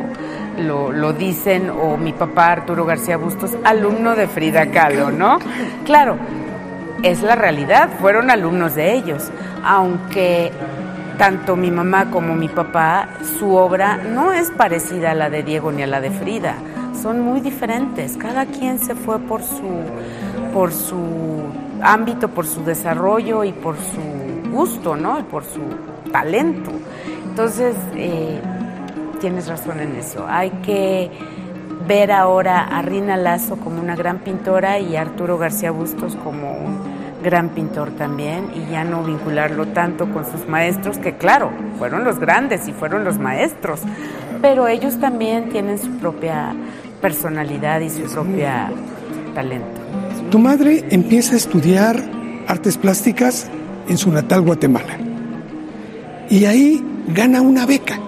lo, 0.58 1.12
dicen, 1.12 1.70
o 1.70 1.98
mi 1.98 2.14
papá 2.14 2.54
Arturo 2.54 2.86
García 2.86 3.18
Bustos, 3.18 3.52
alumno 3.66 4.16
de 4.16 4.28
Frida 4.28 4.72
Kahlo, 4.72 5.12
¿no? 5.12 5.40
Claro, 5.84 6.16
es 7.04 7.22
la 7.22 7.36
realidad, 7.36 7.90
fueron 8.00 8.32
alumnos 8.32 8.74
de 8.76 8.94
ellos, 8.94 9.32
aunque 9.66 10.54
tanto 11.18 11.56
mi 11.56 11.72
mamá 11.72 12.12
como 12.12 12.36
mi 12.36 12.48
papá, 12.48 13.10
su 13.40 13.54
obra 13.56 13.98
no 13.98 14.34
es 14.34 14.52
parecida 14.52 15.12
a 15.12 15.16
la 15.16 15.30
de 15.30 15.44
Diego 15.44 15.72
ni 15.72 15.84
a 15.84 15.88
la 15.88 16.02
de 16.02 16.12
Frida, 16.12 16.56
son 17.02 17.22
muy 17.22 17.42
diferentes, 17.42 18.18
cada 18.18 18.46
quien 18.46 18.80
se 18.80 18.96
fue 18.96 19.20
por 19.20 19.44
su, 19.44 19.70
por 20.54 20.72
su 20.72 21.44
ámbito, 21.82 22.30
por 22.30 22.46
su 22.46 22.64
desarrollo 22.64 23.44
y 23.44 23.52
por 23.52 23.76
su 23.76 24.50
gusto, 24.52 24.96
¿no? 24.96 25.20
Y 25.20 25.24
por 25.24 25.44
su 25.44 25.62
talento. 26.12 26.72
Entonces, 27.30 27.76
eh, 27.96 28.40
tienes 29.20 29.48
razón 29.48 29.80
en 29.80 29.96
eso. 29.96 30.26
Hay 30.28 30.50
que 30.64 31.12
ver 31.88 32.12
ahora 32.12 32.64
a 32.64 32.82
Rina 32.82 33.18
Lazo 33.18 33.58
como 33.58 33.80
una 33.80 33.96
gran 33.96 34.20
pintora 34.20 34.80
y 34.80 34.96
a 34.96 35.02
Arturo 35.02 35.38
García 35.38 35.72
Bustos 35.72 36.16
como 36.16 36.58
un 36.58 36.95
gran 37.26 37.50
pintor 37.50 37.92
también 37.92 38.52
y 38.56 38.72
ya 38.72 38.84
no 38.84 39.04
vincularlo 39.04 39.66
tanto 39.70 40.10
con 40.14 40.32
sus 40.32 40.48
maestros, 40.48 41.00
que 41.00 41.18
claro, 41.18 41.52
fueron 41.80 42.04
los 42.04 42.20
grandes 42.20 42.68
y 42.68 42.72
fueron 42.72 43.04
los 43.04 43.18
maestros, 43.18 43.82
pero 44.42 44.68
ellos 44.68 45.00
también 45.00 45.50
tienen 45.50 45.80
su 45.80 45.90
propia 45.98 46.54
personalidad 47.02 47.82
y 47.82 47.90
su 47.90 48.04
propia 48.04 48.72
talento. 49.34 49.82
Tu 50.30 50.38
madre 50.38 50.86
empieza 50.92 51.34
a 51.34 51.38
estudiar 51.38 51.98
artes 52.48 52.78
plásticas 52.78 53.50
en 53.90 53.98
su 53.98 54.12
natal 54.12 54.42
Guatemala. 54.42 54.98
Y 56.30 56.46
ahí 56.46 56.86
gana 57.08 57.42
una 57.42 57.66
beca. 57.66 58.00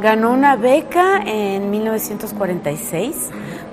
Ganó 0.00 0.32
una 0.32 0.56
beca 0.56 1.20
en 1.26 1.70
1946 1.70 3.30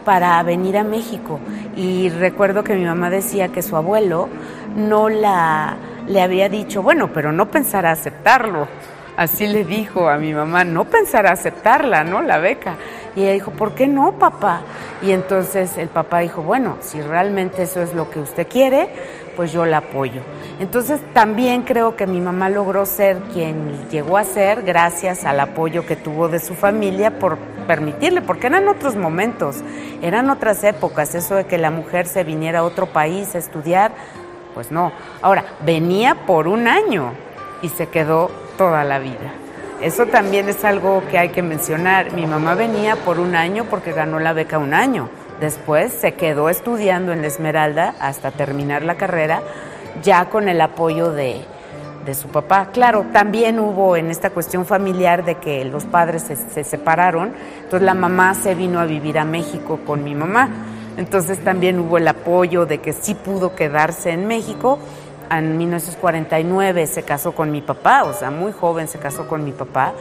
para 0.09 0.41
venir 0.41 0.75
a 0.75 0.83
México 0.83 1.39
y 1.75 2.09
recuerdo 2.09 2.63
que 2.63 2.73
mi 2.73 2.83
mamá 2.83 3.11
decía 3.11 3.49
que 3.49 3.61
su 3.61 3.75
abuelo 3.75 4.27
no 4.75 5.07
la 5.07 5.77
le 6.07 6.19
había 6.23 6.49
dicho, 6.49 6.81
bueno, 6.81 7.13
pero 7.13 7.31
no 7.31 7.51
pensará 7.51 7.91
aceptarlo. 7.91 8.67
Así 9.17 9.45
le 9.45 9.63
dijo 9.65 10.09
a 10.09 10.17
mi 10.17 10.33
mamá, 10.33 10.63
no 10.63 10.85
pensará 10.85 11.31
aceptarla, 11.31 12.03
¿no? 12.03 12.23
La 12.23 12.39
beca. 12.39 12.77
Y 13.15 13.21
ella 13.21 13.33
dijo, 13.33 13.51
¿por 13.51 13.75
qué 13.75 13.85
no, 13.85 14.13
papá? 14.13 14.61
Y 15.03 15.11
entonces 15.11 15.77
el 15.77 15.89
papá 15.89 16.21
dijo, 16.21 16.41
bueno, 16.41 16.77
si 16.81 16.99
realmente 17.01 17.61
eso 17.61 17.83
es 17.83 17.93
lo 17.93 18.09
que 18.09 18.19
usted 18.19 18.47
quiere, 18.47 18.89
pues 19.39 19.53
yo 19.53 19.65
la 19.65 19.77
apoyo. 19.77 20.22
Entonces 20.60 21.00
también 21.13 21.62
creo 21.62 21.96
que 21.96 22.05
mi 22.05 22.19
mamá 22.19 22.50
logró 22.50 22.86
ser 22.86 23.19
quien 23.31 23.88
llegó 23.89 24.17
a 24.17 24.25
ser 24.25 24.63
gracias 24.63 25.24
al 25.24 25.39
apoyo 25.39 25.86
que 25.86 25.96
tuvo 25.96 26.27
de 26.27 26.41
su 26.41 26.55
familia 26.55 27.19
por 27.19 27.38
permitirle, 27.65 28.22
porque 28.22 28.48
eran 28.48 28.67
otros 28.67 28.98
momentos, 28.98 29.63
eran 30.01 30.29
otras 30.29 30.62
épocas, 30.65 31.15
eso 31.15 31.36
de 31.36 31.46
que 31.46 31.58
la 31.58 31.72
mujer 31.72 32.05
se 32.05 32.25
viniera 32.25 32.60
a 32.60 32.63
otro 32.63 32.88
país 32.88 33.34
a 33.34 33.38
estudiar, 33.38 33.93
pues 34.53 34.74
no. 34.74 34.91
Ahora, 35.22 35.46
venía 35.65 36.15
por 36.25 36.50
un 36.50 36.67
año 36.67 37.13
y 37.62 37.69
se 37.69 37.88
quedó 37.88 38.29
toda 38.58 38.84
la 38.84 39.00
vida. 39.00 39.31
Eso 39.79 40.08
también 40.08 40.50
es 40.50 40.65
algo 40.65 41.01
que 41.10 41.17
hay 41.17 41.29
que 41.29 41.43
mencionar. 41.43 42.12
Mi 42.12 42.27
mamá 42.27 42.55
venía 42.55 42.98
por 42.98 43.22
un 43.22 43.38
año 43.38 43.63
porque 43.69 43.93
ganó 43.93 44.19
la 44.19 44.34
beca 44.34 44.58
un 44.58 44.74
año 44.74 45.10
Después 45.39 45.93
se 45.93 46.15
quedó 46.15 46.50
estudiando 46.50 47.13
en 47.13 47.22
la 47.22 47.27
Esmeralda 47.27 47.96
hasta 48.01 48.31
terminar 48.31 48.84
la 48.84 48.96
carrera, 48.96 49.41
ya 50.03 50.25
con 50.25 50.50
el 50.50 50.60
apoyo 50.60 51.12
de, 51.12 51.46
su 52.13 52.27
papá. 52.29 52.69
Claro, 52.74 53.05
también 53.13 53.60
hubo 53.60 53.96
en 53.96 54.10
esta 54.10 54.31
cuestión 54.31 54.65
familiar 54.65 55.24
de 55.24 55.36
que 55.36 55.63
los 55.63 55.86
padres 55.86 56.24
se, 56.24 56.63
separaron, 56.63 57.34
entonces 57.58 57.84
la 57.84 57.93
mamá 57.93 58.34
se 58.34 58.55
vino 58.55 58.79
a 58.79 58.86
vivir 58.86 59.19
a 59.19 59.25
México 59.25 59.79
con 59.86 60.03
mi 60.03 60.15
mamá. 60.15 60.50
Entonces 60.98 61.38
también 61.43 61.79
hubo 61.79 62.00
el 62.00 62.08
apoyo 62.08 62.65
de 62.65 62.79
que 62.79 62.93
sí 62.93 63.13
pudo 63.13 63.53
quedarse 63.53 64.10
en 64.10 64.25
México. 64.25 64.79
En 65.29 65.55
1949 65.60 66.88
se 66.88 67.03
casó 67.03 67.34
con 67.34 67.51
mi 67.51 67.62
papá, 67.62 68.03
o 68.05 68.13
sea, 68.13 68.31
muy 68.31 68.53
joven 68.53 68.88
se 68.88 68.98
casó 68.98 69.27
con 69.27 69.46
mi 69.46 69.51
papá. 69.51 69.93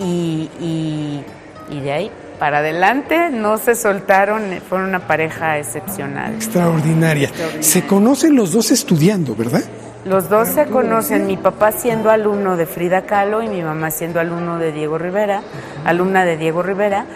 y 0.00 1.22
de 1.70 1.92
ahí 1.92 2.10
para 2.38 2.58
adelante, 2.58 3.30
no 3.30 3.58
se 3.58 3.74
soltaron, 3.74 4.42
fueron 4.68 4.88
una 4.88 5.06
pareja 5.06 5.58
excepcional. 5.58 6.34
Extraordinaria. 6.34 7.30
Se 7.60 7.86
conocen 7.86 8.36
los 8.36 8.52
dos 8.52 8.70
estudiando, 8.70 9.34
¿verdad? 9.34 9.62
Los 10.04 10.28
dos 10.28 10.48
se 10.48 10.66
conocen, 10.66 11.26
mi 11.26 11.36
papá 11.36 11.72
siendo 11.72 12.10
alumno 12.10 12.56
de 12.56 12.66
Frida 12.66 13.02
Kahlo 13.02 13.42
y 13.42 13.48
mi 13.48 13.62
mamá 13.62 13.90
siendo 13.90 14.20
alumno 14.20 14.58
de 14.58 14.70
Diego 14.70 14.98
Rivera, 14.98 15.42
alumna 15.84 16.24
de 16.24 16.36
Diego 16.36 16.62
Rivera, 16.62 17.06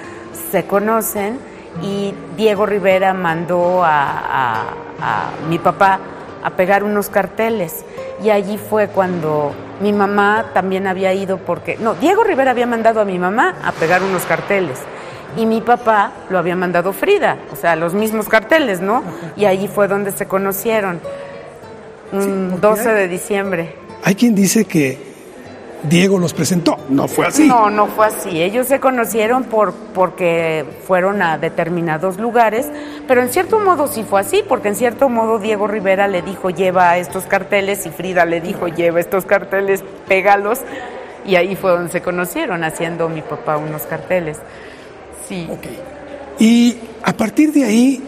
se 0.51 0.65
conocen 0.65 1.39
y 1.83 2.13
Diego 2.37 2.67
Rivera 2.67 3.15
mandó 3.15 3.85
a, 3.85 4.65
a 5.01 5.31
mi 5.49 5.61
papá 5.61 6.01
a 6.43 6.51
pegar 6.51 6.83
unos 6.83 7.09
carteles 7.09 7.85
y 8.25 8.31
allí 8.31 8.59
fue 8.59 8.89
cuando 8.89 9.53
mi 9.81 9.93
mamá 9.93 10.47
también 10.53 10.87
había 10.87 11.13
ido 11.15 11.39
porque, 11.39 11.77
no, 11.79 11.95
Diego 11.95 12.25
Rivera 12.25 12.51
había 12.51 12.67
mandado 12.67 13.01
a 13.01 13.05
mi 13.05 13.19
mamá 13.19 13.55
a 13.65 13.73
pegar 13.73 14.03
unos 14.03 14.25
carteles 14.25 14.79
y 15.37 15.47
mi 15.47 15.61
papá 15.61 16.13
lo 16.29 16.39
había 16.39 16.57
mandado 16.57 16.93
Frida, 16.93 17.39
o 17.53 17.57
sea, 17.57 17.77
los 17.77 17.95
mismos 17.95 18.29
carteles, 18.29 18.81
¿no? 18.81 19.03
Y 19.37 19.45
allí 19.45 19.69
fue 19.69 19.89
donde 19.89 20.13
se 20.13 20.27
conocieron, 20.27 21.01
un 22.13 22.61
12 22.61 22.91
de 22.91 23.09
diciembre. 23.09 23.75
Hay 24.03 24.15
quien 24.15 24.35
dice 24.35 24.65
que 24.65 25.11
Diego 25.83 26.19
los 26.19 26.35
presentó, 26.35 26.77
no 26.89 27.09
fue 27.09 27.27
así. 27.27 27.49
No, 27.49 27.71
no 27.71 27.87
fue 27.87 28.07
así. 28.07 28.43
Ellos 28.43 28.67
se 28.67 28.81
conocieron 28.81 29.45
por 29.45 29.73
porque 29.73 30.65
fueron 30.87 31.23
a 31.23 31.39
determinados 31.39 32.19
lugares, 32.19 32.67
pero 33.09 33.23
en 33.23 33.31
cierto 33.31 33.59
modo 33.61 33.87
sí 33.87 34.03
fue 34.03 34.21
así, 34.21 34.45
porque 34.47 34.69
en 34.69 34.77
cierto 34.77 35.09
modo 35.09 35.39
Diego 35.39 35.67
Rivera 35.67 36.07
le 36.09 36.23
dijo 36.23 36.51
lleva 36.51 36.99
estos 36.99 37.25
carteles 37.25 37.87
y 37.87 37.91
Frida 37.91 38.27
le 38.27 38.41
dijo 38.41 38.69
lleva 38.69 39.01
estos 39.01 39.25
carteles, 39.25 39.83
pégalos, 40.07 40.61
y 41.25 41.37
ahí 41.37 41.57
fue 41.57 41.71
donde 41.71 41.93
se 41.93 42.03
conocieron 42.03 42.65
haciendo 42.65 43.09
mi 43.09 43.23
papá 43.23 43.57
unos 43.57 43.83
carteles. 43.83 44.39
Y 46.39 46.77
a 47.03 47.13
partir 47.17 47.53
de 47.53 47.65
ahí, 47.65 48.03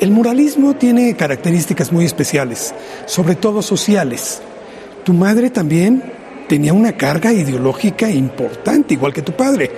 el 0.00 0.10
muralismo 0.10 0.74
tiene 0.74 1.14
características 1.14 1.92
muy 1.92 2.04
especiales, 2.04 2.74
sobre 3.06 3.34
todo 3.34 3.62
sociales. 3.62 4.40
Tu 5.04 5.12
madre 5.12 5.50
también 5.50 6.02
tenía 6.48 6.72
una 6.72 6.92
carga 6.92 7.32
ideológica 7.32 8.10
importante, 8.10 8.94
igual 8.94 9.12
que 9.12 9.22
tu 9.22 9.32
padre. 9.32 9.70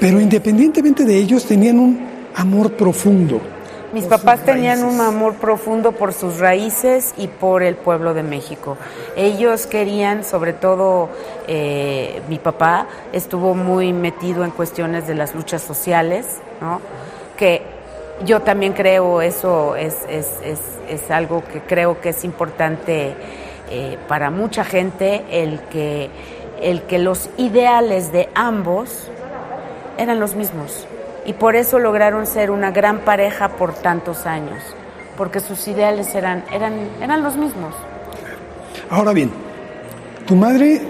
Pero 0.00 0.20
independientemente 0.20 1.04
de 1.04 1.16
ellos, 1.16 1.44
tenían 1.44 1.78
un 1.78 2.00
amor 2.34 2.72
profundo. 2.72 3.40
Mis 3.92 4.04
papás 4.04 4.44
tenían 4.44 4.82
un 4.82 5.00
amor 5.00 5.34
profundo 5.34 5.92
por 5.92 6.12
sus 6.12 6.38
raíces 6.38 7.14
y 7.16 7.28
por 7.28 7.62
el 7.62 7.76
pueblo 7.76 8.14
de 8.14 8.22
México. 8.22 8.76
Ellos 9.16 9.66
querían, 9.66 10.24
sobre 10.24 10.52
todo 10.52 11.08
eh, 11.46 12.20
mi 12.28 12.38
papá, 12.38 12.88
estuvo 13.12 13.54
muy 13.54 13.92
metido 13.92 14.44
en 14.44 14.50
cuestiones 14.50 15.06
de 15.06 15.14
las 15.14 15.34
luchas 15.34 15.62
sociales, 15.62 16.26
¿no? 16.60 16.80
que 17.36 17.62
yo 18.24 18.40
también 18.40 18.72
creo 18.72 19.22
eso 19.22 19.76
es, 19.76 19.94
es, 20.08 20.26
es, 20.42 20.60
es 20.88 21.10
algo 21.10 21.44
que 21.44 21.60
creo 21.60 22.00
que 22.00 22.08
es 22.08 22.24
importante 22.24 23.14
eh, 23.70 23.98
para 24.08 24.30
mucha 24.30 24.64
gente, 24.64 25.24
el 25.30 25.60
que, 25.60 26.10
el 26.60 26.82
que 26.82 26.98
los 26.98 27.30
ideales 27.36 28.10
de 28.12 28.28
ambos 28.34 29.10
eran 29.98 30.18
los 30.18 30.34
mismos 30.34 30.86
y 31.26 31.32
por 31.32 31.56
eso 31.56 31.78
lograron 31.78 32.26
ser 32.26 32.50
una 32.50 32.70
gran 32.70 33.00
pareja 33.00 33.48
por 33.50 33.74
tantos 33.74 34.26
años, 34.26 34.62
porque 35.16 35.40
sus 35.40 35.66
ideales 35.66 36.14
eran, 36.14 36.44
eran, 36.52 36.74
eran 37.00 37.22
los 37.22 37.36
mismos. 37.36 37.74
Ahora 38.88 39.12
bien, 39.12 39.30
tu 40.26 40.36
madre, 40.36 40.80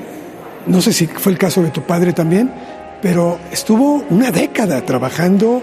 no 0.67 0.81
sé 0.83 0.93
si 0.93 1.07
fue 1.07 1.33
el 1.33 1.39
caso 1.39 1.63
de 1.63 1.71
tu 1.71 1.83
padre 1.83 2.13
también, 2.13 2.53
pero 3.01 3.39
estuvo 3.51 4.05
una 4.11 4.31
década 4.31 4.83
trabajando 4.83 5.63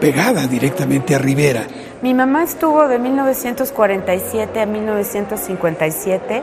pegada 0.00 0.46
directamente 0.46 1.14
a 1.14 1.18
Rivera. 1.18 1.62
Mi 2.02 2.12
mamá 2.12 2.42
estuvo 2.42 2.88
de 2.88 2.98
1947 2.98 4.60
a 4.60 4.66
1957 4.66 6.42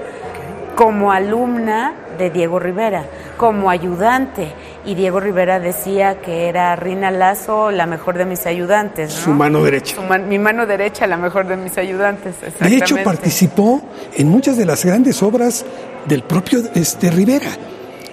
como 0.76 1.12
alumna 1.12 1.94
de 2.18 2.30
Diego 2.30 2.58
Rivera, 2.58 3.06
como 3.38 3.70
ayudante 3.70 4.54
y 4.86 4.96
Diego 4.96 5.20
Rivera 5.20 5.60
decía 5.60 6.22
que 6.22 6.50
era 6.50 6.76
Rina 6.76 7.12
Lazo 7.12 7.72
la 7.72 7.86
mejor 7.86 8.18
de 8.18 8.26
mis 8.26 8.46
ayudantes. 8.46 9.14
Su 9.14 9.32
mano 9.32 9.64
derecha. 9.64 10.02
mi 10.28 10.40
mano 10.40 10.66
derecha 10.66 11.08
la 11.08 11.18
mejor 11.18 11.48
de 11.48 11.58
mis 11.58 11.78
ayudantes. 11.78 12.36
De 12.60 12.76
hecho, 12.76 12.98
participó 13.04 13.82
en 14.16 14.30
muchas 14.30 14.58
de 14.58 14.66
las 14.66 14.84
grandes 14.86 15.22
obras 15.22 15.66
del 16.06 16.24
propio 16.24 16.62
este, 16.74 17.12
Rivera 17.12 17.52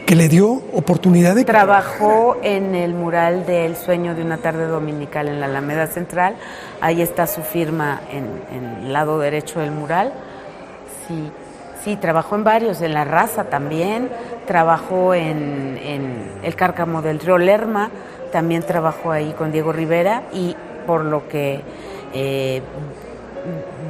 que 0.09 0.17
le 0.17 0.29
dio 0.29 0.63
oportunidad 0.73 1.35
de... 1.35 1.45
Trabajó 1.45 2.39
en 2.43 2.75
el 2.75 2.95
mural 2.95 3.45
del 3.45 3.77
sueño 3.77 4.15
de 4.15 4.23
una 4.23 4.39
tarde 4.39 4.67
dominical 4.67 5.29
en 5.29 5.39
la 5.39 5.45
Alameda 5.45 5.87
Central. 5.87 6.35
Ahí 6.81 7.03
está 7.03 7.27
su 7.27 7.43
firma 7.43 8.01
en, 8.11 8.81
el 8.85 8.91
lado 8.91 9.19
derecho 9.19 9.61
del 9.61 9.71
mural. 9.71 10.15
Sí, 11.07 11.31
sí, 11.85 11.97
trabajó 11.97 12.37
en 12.37 12.45
varios, 12.45 12.81
en 12.83 12.95
La 12.95 13.05
Raza 13.05 13.45
también, 13.45 14.09
trabajó 14.47 15.15
en, 15.15 15.79
El 16.43 16.55
Cárcamo 16.55 17.03
del 17.03 17.21
Río 17.21 17.39
Lerma, 17.39 17.91
también 18.33 18.63
trabajó 18.63 19.13
ahí 19.13 19.33
con 19.37 19.53
Diego 19.53 19.73
Rivera 19.73 20.23
y 20.33 20.55
por 20.87 21.05
lo 21.05 21.29
que 21.29 21.61
eh, 22.15 22.63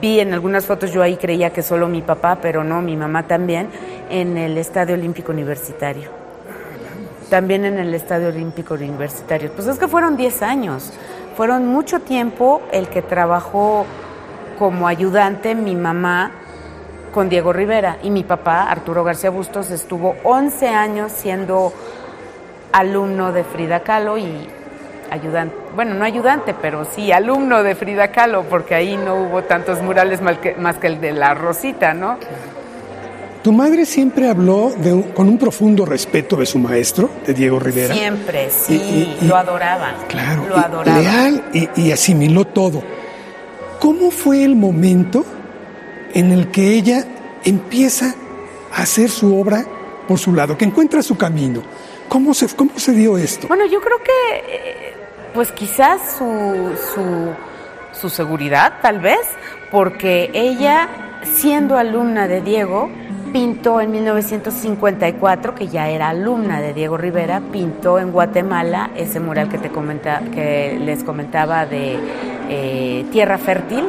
vi 0.01 0.21
en 0.21 0.33
algunas 0.33 0.67
fotos, 0.67 0.93
yo 0.93 1.03
ahí 1.03 1.17
creía 1.17 1.51
que 1.51 1.63
solo 1.63 1.89
mi 1.89 2.03
papá, 2.03 2.39
pero 2.41 2.65
no, 2.65 2.81
mi 2.83 2.97
mamá 2.97 3.25
también, 3.25 3.69
en 4.11 4.37
el 4.37 4.57
Estadio 4.59 4.95
Olímpico 4.95 5.33
Universitario. 5.33 6.11
También 7.31 7.65
en 7.65 7.79
el 7.79 7.93
Estadio 7.95 8.29
Olímpico 8.29 8.75
Universitario. 8.75 9.51
Pues 9.53 9.69
es 9.69 9.79
que 9.79 9.87
fueron 9.87 10.17
10 10.17 10.43
años, 10.43 10.93
fueron 11.37 11.67
mucho 11.67 12.01
tiempo 12.01 12.63
el 12.73 12.89
que 12.89 13.03
trabajó 13.03 13.85
como 14.59 14.89
ayudante 14.89 15.55
mi 15.55 15.77
mamá 15.77 16.33
con 17.19 17.29
Diego 17.29 17.53
Rivera 17.53 17.99
y 18.05 18.11
mi 18.11 18.23
papá, 18.23 18.71
Arturo 18.71 19.03
García 19.03 19.31
Bustos, 19.31 19.73
estuvo 19.73 20.15
11 20.23 20.69
años 20.69 21.11
siendo 21.11 21.73
alumno 22.71 23.33
de 23.33 23.43
Frida 23.43 23.81
Kahlo 23.81 24.19
y 24.19 24.47
ayudante, 25.11 25.53
bueno, 25.75 25.95
no 25.95 26.05
ayudante, 26.05 26.55
pero 26.63 26.85
sí 26.85 27.11
alumno 27.11 27.65
de 27.65 27.75
Frida 27.75 28.13
Kahlo, 28.13 28.45
porque 28.45 28.77
ahí 28.77 28.97
no 28.97 29.17
hubo 29.17 29.43
tantos 29.43 29.83
murales 29.83 30.23
más 30.23 30.39
que, 30.39 30.55
más 30.55 30.77
que 30.77 30.87
el 30.87 31.01
de 31.01 31.11
la 31.11 31.35
Rosita, 31.35 31.93
¿no? 31.93 32.19
Tu 33.43 33.51
madre 33.53 33.85
siempre 33.85 34.31
habló 34.31 34.73
con 35.13 35.29
un 35.29 35.39
profundo 35.39 35.85
respeto 35.85 36.37
de 36.37 36.47
su 36.47 36.61
maestro, 36.61 37.11
de 37.27 37.35
Diego 37.35 37.59
Rivera. 37.59 37.95
Siempre, 37.95 38.49
sí, 38.49 39.17
lo 39.23 39.37
adoraba. 39.37 39.93
Claro, 40.07 40.47
lo 40.49 40.57
adoraba. 40.57 41.01
leal 41.01 41.43
y, 41.53 41.91
asimiló 41.91 42.45
todo. 42.45 42.81
¿Cómo 43.81 44.13
fue 44.13 44.45
el 44.45 44.55
momento 44.55 45.25
en 46.19 46.33
el 46.33 46.51
que 46.51 46.75
ella 46.75 47.05
empieza 47.45 48.13
a 48.75 48.83
hacer 48.83 49.09
su 49.09 49.39
obra 49.39 49.65
por 50.09 50.19
su 50.19 50.33
lado, 50.33 50.59
que 50.59 50.65
encuentra 50.65 51.01
su 51.01 51.17
camino? 51.17 51.63
¿Cómo 52.09 52.35
se, 52.35 52.49
cómo 52.57 52.73
se 52.77 52.93
dio 52.93 53.17
esto? 53.17 53.47
Bueno, 53.47 53.67
yo 53.67 53.81
creo 53.81 53.99
que 53.99 54.39
eh, 54.49 54.95
pues 55.33 55.53
quizás 55.53 56.17
su, 56.19 56.73
su, 57.93 58.09
seguridad, 58.09 58.81
tal 58.83 58.99
vez, 58.99 59.21
porque 59.71 60.31
ella, 60.33 60.89
siendo 61.23 61.77
alumna 61.77 62.27
de 62.27 62.41
Diego, 62.41 62.91
pintó 63.33 63.81
en 63.81 63.93
1954, 63.93 65.55
que 65.55 65.69
ya 65.69 65.89
era 65.89 66.09
alumna 66.09 66.61
de 66.61 66.75
Diego 66.75 66.97
Rivera, 66.97 67.41
pintó 67.53 68.01
en 68.01 68.11
Guatemala 68.11 68.91
ese 68.97 69.21
mural 69.21 69.49
que, 69.49 69.59
te 69.59 69.69
comenta, 69.69 70.23
que 70.35 70.81
les 70.81 71.05
comentaba 71.05 71.65
de 71.67 71.97
eh, 72.49 73.05
Tierra 73.13 73.39
Fértil, 73.39 73.85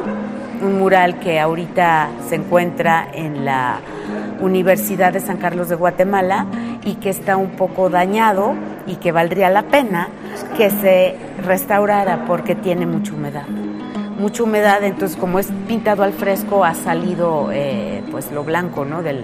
un 0.62 0.78
mural 0.78 1.18
que 1.18 1.40
ahorita 1.40 2.08
se 2.28 2.36
encuentra 2.36 3.08
en 3.12 3.44
la 3.44 3.80
Universidad 4.40 5.12
de 5.12 5.20
San 5.20 5.36
Carlos 5.36 5.68
de 5.68 5.76
Guatemala 5.76 6.46
y 6.84 6.94
que 6.94 7.10
está 7.10 7.36
un 7.36 7.50
poco 7.50 7.90
dañado 7.90 8.54
y 8.86 8.96
que 8.96 9.12
valdría 9.12 9.50
la 9.50 9.62
pena 9.62 10.08
que 10.56 10.70
se 10.70 11.16
restaurara 11.44 12.24
porque 12.26 12.54
tiene 12.54 12.86
mucha 12.86 13.12
humedad. 13.12 13.46
Mucha 14.18 14.42
humedad, 14.42 14.82
entonces 14.84 15.16
como 15.16 15.38
es 15.38 15.48
pintado 15.66 16.02
al 16.02 16.12
fresco 16.12 16.64
ha 16.64 16.74
salido 16.74 17.50
eh, 17.52 18.02
pues 18.10 18.30
lo 18.32 18.44
blanco 18.44 18.84
¿no? 18.84 19.02
de 19.02 19.20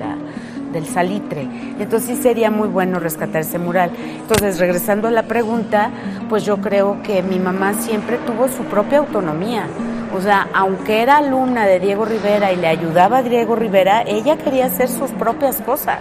del 0.72 0.86
salitre. 0.86 1.48
Entonces 1.78 2.16
sí 2.16 2.22
sería 2.22 2.50
muy 2.50 2.68
bueno 2.68 2.98
rescatar 2.98 3.42
ese 3.42 3.58
mural. 3.58 3.90
Entonces 4.20 4.58
regresando 4.58 5.08
a 5.08 5.10
la 5.10 5.22
pregunta, 5.22 5.90
pues 6.28 6.44
yo 6.44 6.58
creo 6.58 7.02
que 7.02 7.22
mi 7.22 7.38
mamá 7.38 7.74
siempre 7.74 8.18
tuvo 8.26 8.48
su 8.48 8.64
propia 8.64 8.98
autonomía. 8.98 9.66
O 10.14 10.20
sea, 10.20 10.48
aunque 10.54 11.02
era 11.02 11.18
alumna 11.18 11.66
de 11.66 11.80
Diego 11.80 12.04
Rivera 12.04 12.52
y 12.52 12.56
le 12.56 12.68
ayudaba 12.68 13.18
a 13.18 13.22
Diego 13.22 13.56
Rivera, 13.56 14.02
ella 14.02 14.36
quería 14.36 14.66
hacer 14.66 14.88
sus 14.88 15.10
propias 15.10 15.60
cosas. 15.60 16.00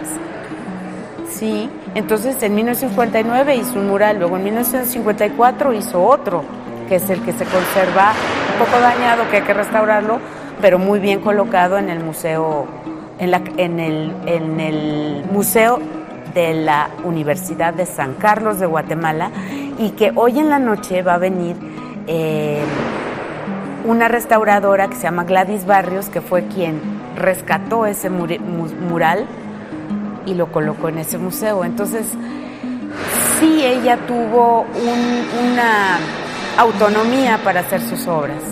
Sí, 1.28 1.68
entonces 1.94 2.42
en 2.42 2.54
1959 2.54 3.56
hizo 3.56 3.78
un 3.78 3.88
mural, 3.88 4.18
luego 4.18 4.36
en 4.36 4.44
1954 4.44 5.74
hizo 5.74 6.02
otro, 6.02 6.44
que 6.88 6.96
es 6.96 7.10
el 7.10 7.20
que 7.22 7.32
se 7.32 7.44
conserva 7.44 8.12
un 8.52 8.64
poco 8.64 8.80
dañado, 8.80 9.28
que 9.30 9.38
hay 9.38 9.42
que 9.42 9.52
restaurarlo, 9.52 10.18
pero 10.60 10.78
muy 10.78 10.98
bien 10.98 11.20
colocado 11.20 11.76
en 11.76 11.90
el 11.90 12.02
museo, 12.02 12.66
en, 13.18 13.80
el 13.80 15.24
museo 15.30 15.78
de 16.32 16.54
la 16.54 16.88
Universidad 17.04 17.74
de 17.74 17.86
San 17.86 18.14
Carlos 18.14 18.58
de 18.58 18.66
Guatemala 18.66 19.30
y 19.78 19.90
que 19.90 20.12
hoy 20.14 20.38
en 20.38 20.48
la 20.48 20.58
noche 20.58 21.02
va 21.02 21.14
a 21.14 21.18
venir 21.18 21.56
eh, 22.06 22.62
una 23.86 24.08
restauradora 24.08 24.88
que 24.88 24.96
se 24.96 25.02
llama 25.02 25.24
Gladys 25.24 25.64
Barrios, 25.64 26.08
que 26.08 26.20
fue 26.20 26.46
quien 26.46 26.80
rescató 27.16 27.86
ese 27.86 28.10
mural 28.10 29.26
y 30.26 30.34
lo 30.34 30.50
colocó 30.50 30.88
en 30.88 30.98
ese 30.98 31.18
museo. 31.18 31.64
Entonces, 31.64 32.06
sí 33.38 33.62
ella 33.64 33.96
tuvo 34.06 34.66
una 35.42 35.98
autonomía 36.58 37.38
para 37.42 37.60
hacer 37.60 37.80
sus 37.80 38.06
obras. 38.06 38.42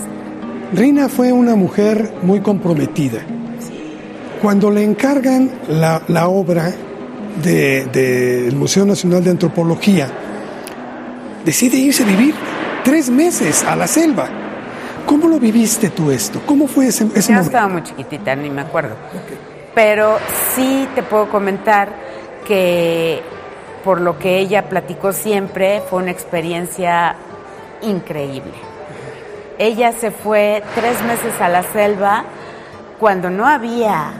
Rina 0.73 1.09
fue 1.09 1.31
una 1.31 1.55
mujer 1.55 2.13
muy 2.23 2.39
comprometida. 2.41 3.19
Cuando 4.41 4.69
le 4.71 4.83
encargan 4.83 5.49
la, 5.67 6.27
obra 6.27 6.73
del 7.43 8.55
Museo 8.55 8.85
Nacional 8.85 9.23
de 9.23 9.31
Antropología, 9.31 10.07
decide 11.43 11.77
irse 11.77 12.03
a 12.03 12.07
vivir 12.07 12.35
tres 12.83 13.09
meses 13.09 13.63
a 13.63 13.75
la 13.75 13.87
selva. 13.87 14.44
¿Cómo 15.05 15.27
lo 15.27 15.39
viviste 15.39 15.89
tú 15.89 16.11
esto? 16.11 16.41
¿Cómo 16.45 16.67
fue 16.67 16.87
ese, 16.87 17.07
ese 17.15 17.33
Yo 17.33 17.39
estaba 17.39 17.67
muy 17.67 17.83
chiquitita, 17.83 18.35
ni 18.35 18.49
me 18.49 18.61
acuerdo 18.61 18.95
pero 19.75 20.17
sí 20.55 20.87
te 20.95 21.03
puedo 21.03 21.29
comentar 21.29 21.89
que 22.47 23.21
por 23.83 24.01
lo 24.01 24.17
que 24.17 24.39
ella 24.39 24.69
platicó 24.69 25.11
siempre 25.11 25.83
fue 25.87 26.01
una 26.01 26.11
experiencia 26.11 27.17
increíble. 27.81 28.53
Ella 29.59 29.91
se 29.91 30.09
fue 30.09 30.63
tres 30.73 31.03
meses 31.03 31.39
a 31.39 31.49
la 31.49 31.61
selva 31.61 32.23
cuando 32.99 33.29
no 33.29 33.45
había 33.45 34.13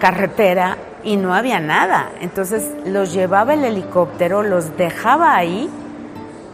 carretera 0.00 0.76
y 1.02 1.16
no 1.16 1.34
había 1.34 1.58
nada. 1.60 2.10
Entonces 2.20 2.70
los 2.84 3.12
llevaba 3.12 3.54
el 3.54 3.64
helicóptero, 3.64 4.42
los 4.42 4.76
dejaba 4.76 5.34
ahí 5.34 5.68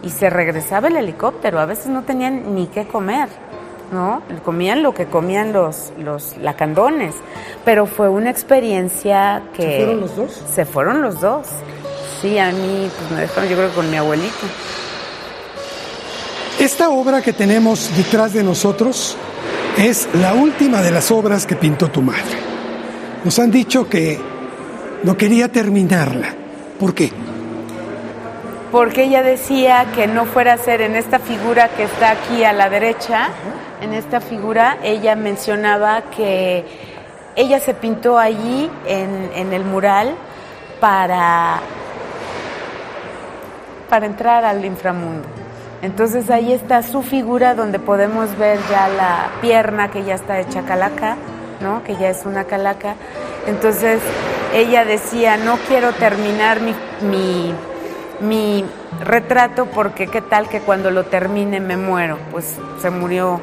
y 0.01 0.09
se 0.09 0.29
regresaba 0.29 0.87
el 0.87 0.95
helicóptero. 0.95 1.59
A 1.59 1.65
veces 1.65 1.87
no 1.87 2.03
tenían 2.03 2.55
ni 2.55 2.67
qué 2.67 2.87
comer. 2.87 3.27
¿No? 3.91 4.21
Comían 4.43 4.83
lo 4.83 4.93
que 4.93 5.05
comían 5.05 5.53
los, 5.53 5.91
los 5.97 6.37
lacandones, 6.37 7.15
pero 7.65 7.85
fue 7.85 8.09
una 8.09 8.29
experiencia 8.29 9.43
que... 9.53 9.63
¿Se 9.63 9.77
fueron 9.77 9.99
los 10.01 10.15
dos? 10.15 10.43
Se 10.53 10.65
fueron 10.65 11.01
los 11.01 11.21
dos. 11.21 11.47
Sí, 12.21 12.37
a 12.39 12.51
mí 12.51 12.89
pues 12.97 13.11
me 13.11 13.21
dejaron 13.21 13.49
yo 13.49 13.55
creo 13.55 13.69
con 13.71 13.89
mi 13.89 13.97
abuelito. 13.97 14.47
Esta 16.59 16.89
obra 16.89 17.21
que 17.21 17.33
tenemos 17.33 17.95
detrás 17.95 18.33
de 18.33 18.43
nosotros 18.43 19.15
es 19.77 20.09
la 20.15 20.33
última 20.33 20.81
de 20.81 20.91
las 20.91 21.11
obras 21.11 21.45
que 21.45 21.55
pintó 21.55 21.89
tu 21.89 22.01
madre. 22.01 22.37
Nos 23.23 23.37
han 23.37 23.51
dicho 23.51 23.87
que 23.87 24.19
no 25.03 25.15
quería 25.15 25.51
terminarla. 25.51 26.33
¿Por 26.79 26.95
qué? 26.95 27.11
Porque 28.71 29.03
ella 29.03 29.21
decía 29.21 29.85
que 29.93 30.07
no 30.07 30.25
fuera 30.25 30.53
a 30.53 30.57
ser 30.57 30.81
en 30.81 30.95
esta 30.95 31.19
figura 31.19 31.69
que 31.69 31.83
está 31.83 32.11
aquí 32.11 32.43
a 32.43 32.53
la 32.53 32.69
derecha, 32.69 33.29
en 33.81 33.93
esta 33.93 34.19
figura, 34.19 34.77
ella 34.83 35.15
mencionaba 35.15 36.01
que 36.15 36.65
ella 37.35 37.59
se 37.59 37.73
pintó 37.73 38.17
allí 38.17 38.69
en, 38.87 39.53
el 39.53 39.63
mural 39.63 40.15
para, 40.79 41.59
para 43.89 44.05
entrar 44.07 44.43
al 44.43 44.65
inframundo. 44.65 45.27
Entonces 45.83 46.31
ahí 46.31 46.51
está 46.51 46.81
su 46.81 47.03
figura 47.03 47.53
donde 47.53 47.77
podemos 47.77 48.35
ver 48.37 48.57
ya 48.69 48.87
la 48.87 49.29
pierna 49.41 49.91
que 49.91 50.03
ya 50.03 50.15
está 50.15 50.39
hecha 50.39 50.63
calaca, 50.63 51.15
¿no? 51.61 51.83
que 51.83 51.95
ya 51.95 52.09
es 52.09 52.25
una 52.25 52.45
calaca. 52.45 52.95
Entonces 53.45 54.01
ella 54.55 54.83
decía, 54.85 55.37
no 55.37 55.57
quiero 55.67 55.91
terminar 55.91 56.59
mi, 56.61 56.73
mi, 57.07 57.53
mi 58.19 58.65
retrato 59.05 59.67
porque 59.67 60.07
qué 60.07 60.21
tal 60.21 60.49
que 60.49 60.61
cuando 60.61 60.89
lo 60.89 61.03
termine 61.03 61.59
me 61.59 61.77
muero. 61.77 62.17
Pues 62.31 62.55
se 62.81 62.89
murió 62.89 63.39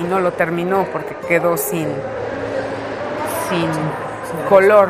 y 0.00 0.04
no 0.04 0.20
lo 0.20 0.32
terminó 0.32 0.86
porque 0.92 1.16
quedó 1.26 1.56
sin, 1.56 1.88
sin 3.48 3.68
color. 4.48 4.88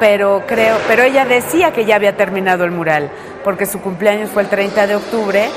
pero 0.00 0.42
creo, 0.46 0.76
pero 0.88 1.04
ella 1.04 1.24
decía 1.24 1.72
que 1.72 1.84
ya 1.84 1.96
había 1.96 2.16
terminado 2.16 2.64
el 2.64 2.70
mural, 2.70 3.10
porque 3.44 3.66
su 3.66 3.80
cumpleaños 3.80 4.30
fue 4.30 4.42
el 4.42 4.48
30 4.48 4.86
de 4.86 4.96
octubre 4.96 5.48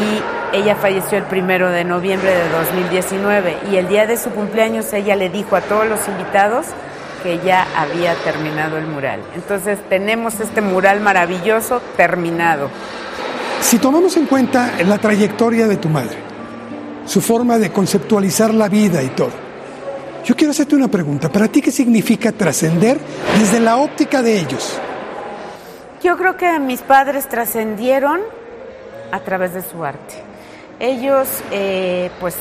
y 0.00 0.56
ella 0.56 0.76
falleció 0.76 1.18
el 1.18 1.24
primero 1.24 1.70
de 1.70 1.84
noviembre 1.84 2.30
de 2.30 2.48
2019 2.48 3.56
y 3.70 3.76
el 3.76 3.88
día 3.88 4.06
de 4.06 4.16
su 4.16 4.30
cumpleaños 4.30 4.92
ella 4.92 5.16
le 5.16 5.28
dijo 5.28 5.56
a 5.56 5.60
todos 5.60 5.86
los 5.86 6.06
invitados 6.08 6.66
que 7.22 7.38
ya 7.44 7.66
había 7.76 8.14
terminado 8.16 8.76
el 8.76 8.86
mural. 8.86 9.20
Entonces 9.34 9.78
tenemos 9.88 10.38
este 10.40 10.60
mural 10.60 11.00
maravilloso 11.00 11.80
terminado. 11.96 12.70
Si 13.60 13.78
tomamos 13.78 14.16
en 14.16 14.26
cuenta 14.26 14.72
la 14.86 14.98
trayectoria 14.98 15.66
de 15.66 15.76
tu 15.76 15.88
madre, 15.88 16.18
su 17.06 17.20
forma 17.20 17.58
de 17.58 17.70
conceptualizar 17.70 18.52
la 18.54 18.68
vida 18.68 19.02
y 19.02 19.08
todo, 19.08 19.32
yo 20.24 20.34
quiero 20.34 20.52
hacerte 20.52 20.74
una 20.74 20.88
pregunta. 20.88 21.28
¿Para 21.28 21.48
ti 21.48 21.60
qué 21.60 21.70
significa 21.70 22.32
trascender 22.32 22.98
desde 23.38 23.60
la 23.60 23.76
óptica 23.76 24.22
de 24.22 24.38
ellos? 24.38 24.78
Yo 26.02 26.16
creo 26.16 26.36
que 26.36 26.58
mis 26.58 26.80
padres 26.80 27.28
trascendieron 27.28 28.20
a 29.10 29.20
través 29.20 29.54
de 29.54 29.62
su 29.62 29.84
arte. 29.84 30.14
Ellos, 30.80 31.28
eh, 31.50 32.10
pues, 32.20 32.36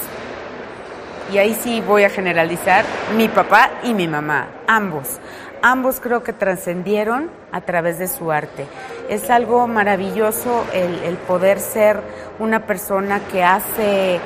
y 1.32 1.38
ahí 1.38 1.58
sí 1.62 1.82
voy 1.82 2.04
a 2.04 2.10
generalizar, 2.10 2.86
mi 3.16 3.28
papá 3.28 3.70
y 3.84 3.94
mi 3.94 4.08
mamá, 4.08 4.48
ambos. 4.68 5.20
Ambos 5.62 6.00
creo 6.02 6.24
que 6.24 6.34
trascendieron 6.34 7.30
a 7.52 7.62
través 7.62 8.00
de 8.00 8.08
su 8.08 8.32
arte. 8.32 8.66
Es 9.08 9.30
algo 9.30 9.66
maravilloso 9.68 10.66
el, 10.74 11.16
poder 11.28 11.60
ser 11.60 12.02
una 12.40 12.66
persona 12.66 13.22
que 13.32 13.44
hace 13.44 14.20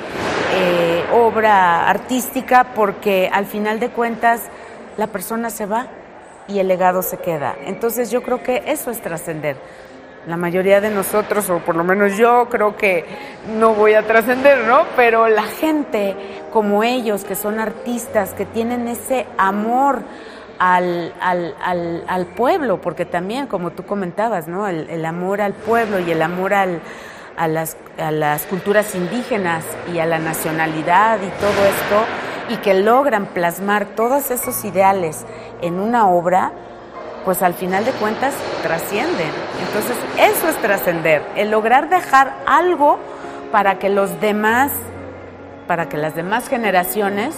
eh, 0.52 1.04
obra 1.12 1.88
artística 1.88 2.72
porque 2.74 3.30
al 3.32 3.46
final 3.46 3.80
de 3.80 3.90
cuentas 3.90 4.42
la 4.96 5.06
persona 5.06 5.50
se 5.50 5.66
va 5.66 5.86
y 6.48 6.58
el 6.58 6.68
legado 6.68 7.02
se 7.02 7.18
queda. 7.18 7.56
Entonces 7.66 8.10
yo 8.10 8.22
creo 8.22 8.42
que 8.42 8.62
eso 8.66 8.90
es 8.90 9.00
trascender 9.00 9.56
la 10.28 10.36
mayoría 10.36 10.80
de 10.82 10.90
nosotros, 10.90 11.48
o 11.48 11.58
por 11.60 11.74
lo 11.74 11.84
menos 11.84 12.18
yo, 12.18 12.48
creo 12.50 12.76
que 12.76 13.04
no 13.58 13.74
voy 13.74 13.94
a 13.94 14.06
trascender, 14.06 14.66
¿no? 14.66 14.84
Pero 14.94 15.26
la 15.26 15.44
gente 15.44 16.14
como 16.52 16.84
ellos, 16.84 17.24
que 17.24 17.34
son 17.34 17.58
artistas, 17.58 18.34
que 18.34 18.44
tienen 18.44 18.88
ese 18.88 19.26
amor 19.38 20.02
al, 20.58 21.14
al, 21.20 22.26
pueblo, 22.36 22.80
porque 22.80 23.06
también, 23.06 23.46
como 23.46 23.70
tú 23.70 23.86
comentabas, 23.86 24.48
¿no? 24.48 24.68
El, 24.68 25.04
amor 25.06 25.40
al 25.40 25.54
pueblo 25.54 25.98
y 25.98 26.10
el 26.10 26.20
amor 26.20 26.52
al, 26.52 26.80
a, 27.38 27.48
las, 27.48 27.76
a 27.98 28.10
las 28.10 28.42
culturas 28.42 28.94
indígenas 28.94 29.64
y 29.92 30.00
a 30.00 30.06
la 30.06 30.18
nacionalidad 30.18 31.18
y 31.22 31.30
todo 31.40 31.50
esto, 31.50 32.04
y 32.48 32.56
que 32.56 32.74
logran 32.74 33.26
plasmar 33.26 33.86
todos 33.86 34.30
esos 34.30 34.64
ideales 34.64 35.24
en 35.62 35.78
una 35.78 36.08
obra, 36.08 36.52
pues 37.24 37.42
al 37.42 37.54
final 37.54 37.84
de 37.84 37.92
cuentas 37.92 38.34
trascienden. 38.62 39.30
Entonces, 39.66 39.96
eso 40.18 40.48
es 40.48 40.56
trascender, 40.56 41.22
el 41.36 41.50
lograr 41.50 41.88
dejar 41.88 42.34
algo 42.46 42.98
para 43.52 43.78
que 43.78 43.88
los 43.88 44.20
demás, 44.20 44.72
para 45.66 45.88
que 45.88 45.96
las 45.96 46.14
demás 46.14 46.48
generaciones 46.48 47.34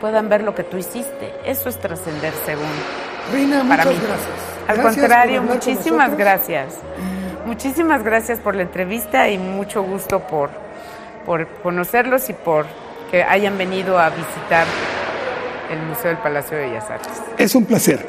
puedan 0.00 0.28
ver 0.28 0.42
lo 0.42 0.54
que 0.54 0.64
tú 0.64 0.76
hiciste. 0.76 1.34
Eso 1.44 1.68
es 1.68 1.78
trascender 1.78 2.32
según. 2.44 2.64
Reina, 3.32 3.62
muchas 3.62 3.86
gracias. 3.86 4.54
Al 4.68 4.82
contrario, 4.82 5.42
muchísimas 5.42 6.16
gracias. 6.16 6.74
Muchísimas 7.46 8.02
gracias 8.02 8.38
por 8.38 8.54
la 8.54 8.62
entrevista 8.62 9.28
y 9.28 9.38
mucho 9.38 9.82
gusto 9.82 10.20
por, 10.26 10.50
por 11.26 11.46
conocerlos 11.62 12.30
y 12.30 12.32
por 12.32 12.66
que 13.10 13.22
hayan 13.22 13.58
venido 13.58 13.98
a 13.98 14.10
visitar 14.10 14.66
el 15.70 15.78
Museo 15.82 16.08
del 16.08 16.18
Palacio 16.18 16.56
de 16.56 16.66
Bellas 16.66 16.90
Artes. 16.90 17.22
Es 17.38 17.54
un 17.54 17.64
placer. 17.64 18.04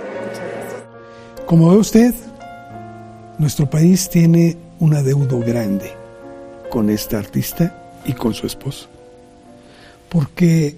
Como 1.45 1.69
ve 1.69 1.77
usted, 1.77 2.13
nuestro 3.37 3.69
país 3.69 4.09
tiene 4.09 4.57
un 4.79 4.95
adeudo 4.95 5.39
grande 5.39 5.91
con 6.69 6.89
esta 6.89 7.17
artista 7.17 7.75
y 8.05 8.13
con 8.13 8.33
su 8.33 8.47
esposo, 8.47 8.87
porque 10.09 10.77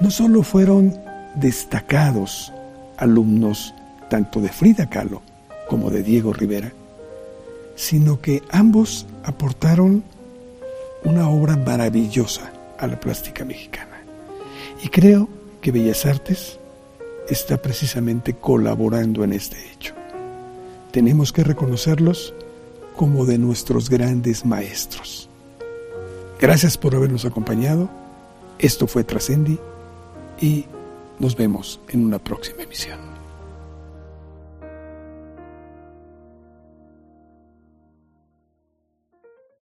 no 0.00 0.10
solo 0.10 0.42
fueron 0.42 0.94
destacados 1.34 2.52
alumnos 2.96 3.74
tanto 4.08 4.40
de 4.40 4.48
Frida 4.48 4.88
Kahlo 4.88 5.22
como 5.68 5.90
de 5.90 6.02
Diego 6.02 6.32
Rivera, 6.32 6.72
sino 7.78 8.20
que 8.20 8.42
ambos 8.50 9.06
aportaron 9.22 10.02
una 11.04 11.28
obra 11.28 11.56
maravillosa 11.56 12.50
a 12.76 12.88
la 12.88 12.98
plástica 12.98 13.44
mexicana. 13.44 14.02
Y 14.82 14.88
creo 14.88 15.28
que 15.60 15.70
Bellas 15.70 16.04
Artes 16.04 16.58
está 17.28 17.62
precisamente 17.62 18.34
colaborando 18.34 19.22
en 19.22 19.32
este 19.32 19.56
hecho. 19.72 19.94
Tenemos 20.90 21.32
que 21.32 21.44
reconocerlos 21.44 22.34
como 22.96 23.24
de 23.24 23.38
nuestros 23.38 23.88
grandes 23.88 24.44
maestros. 24.44 25.30
Gracias 26.40 26.76
por 26.76 26.96
habernos 26.96 27.24
acompañado. 27.24 27.88
Esto 28.58 28.88
fue 28.88 29.04
Trascendi 29.04 29.56
y 30.40 30.64
nos 31.20 31.36
vemos 31.36 31.78
en 31.90 32.04
una 32.04 32.18
próxima 32.18 32.64
emisión. 32.64 33.17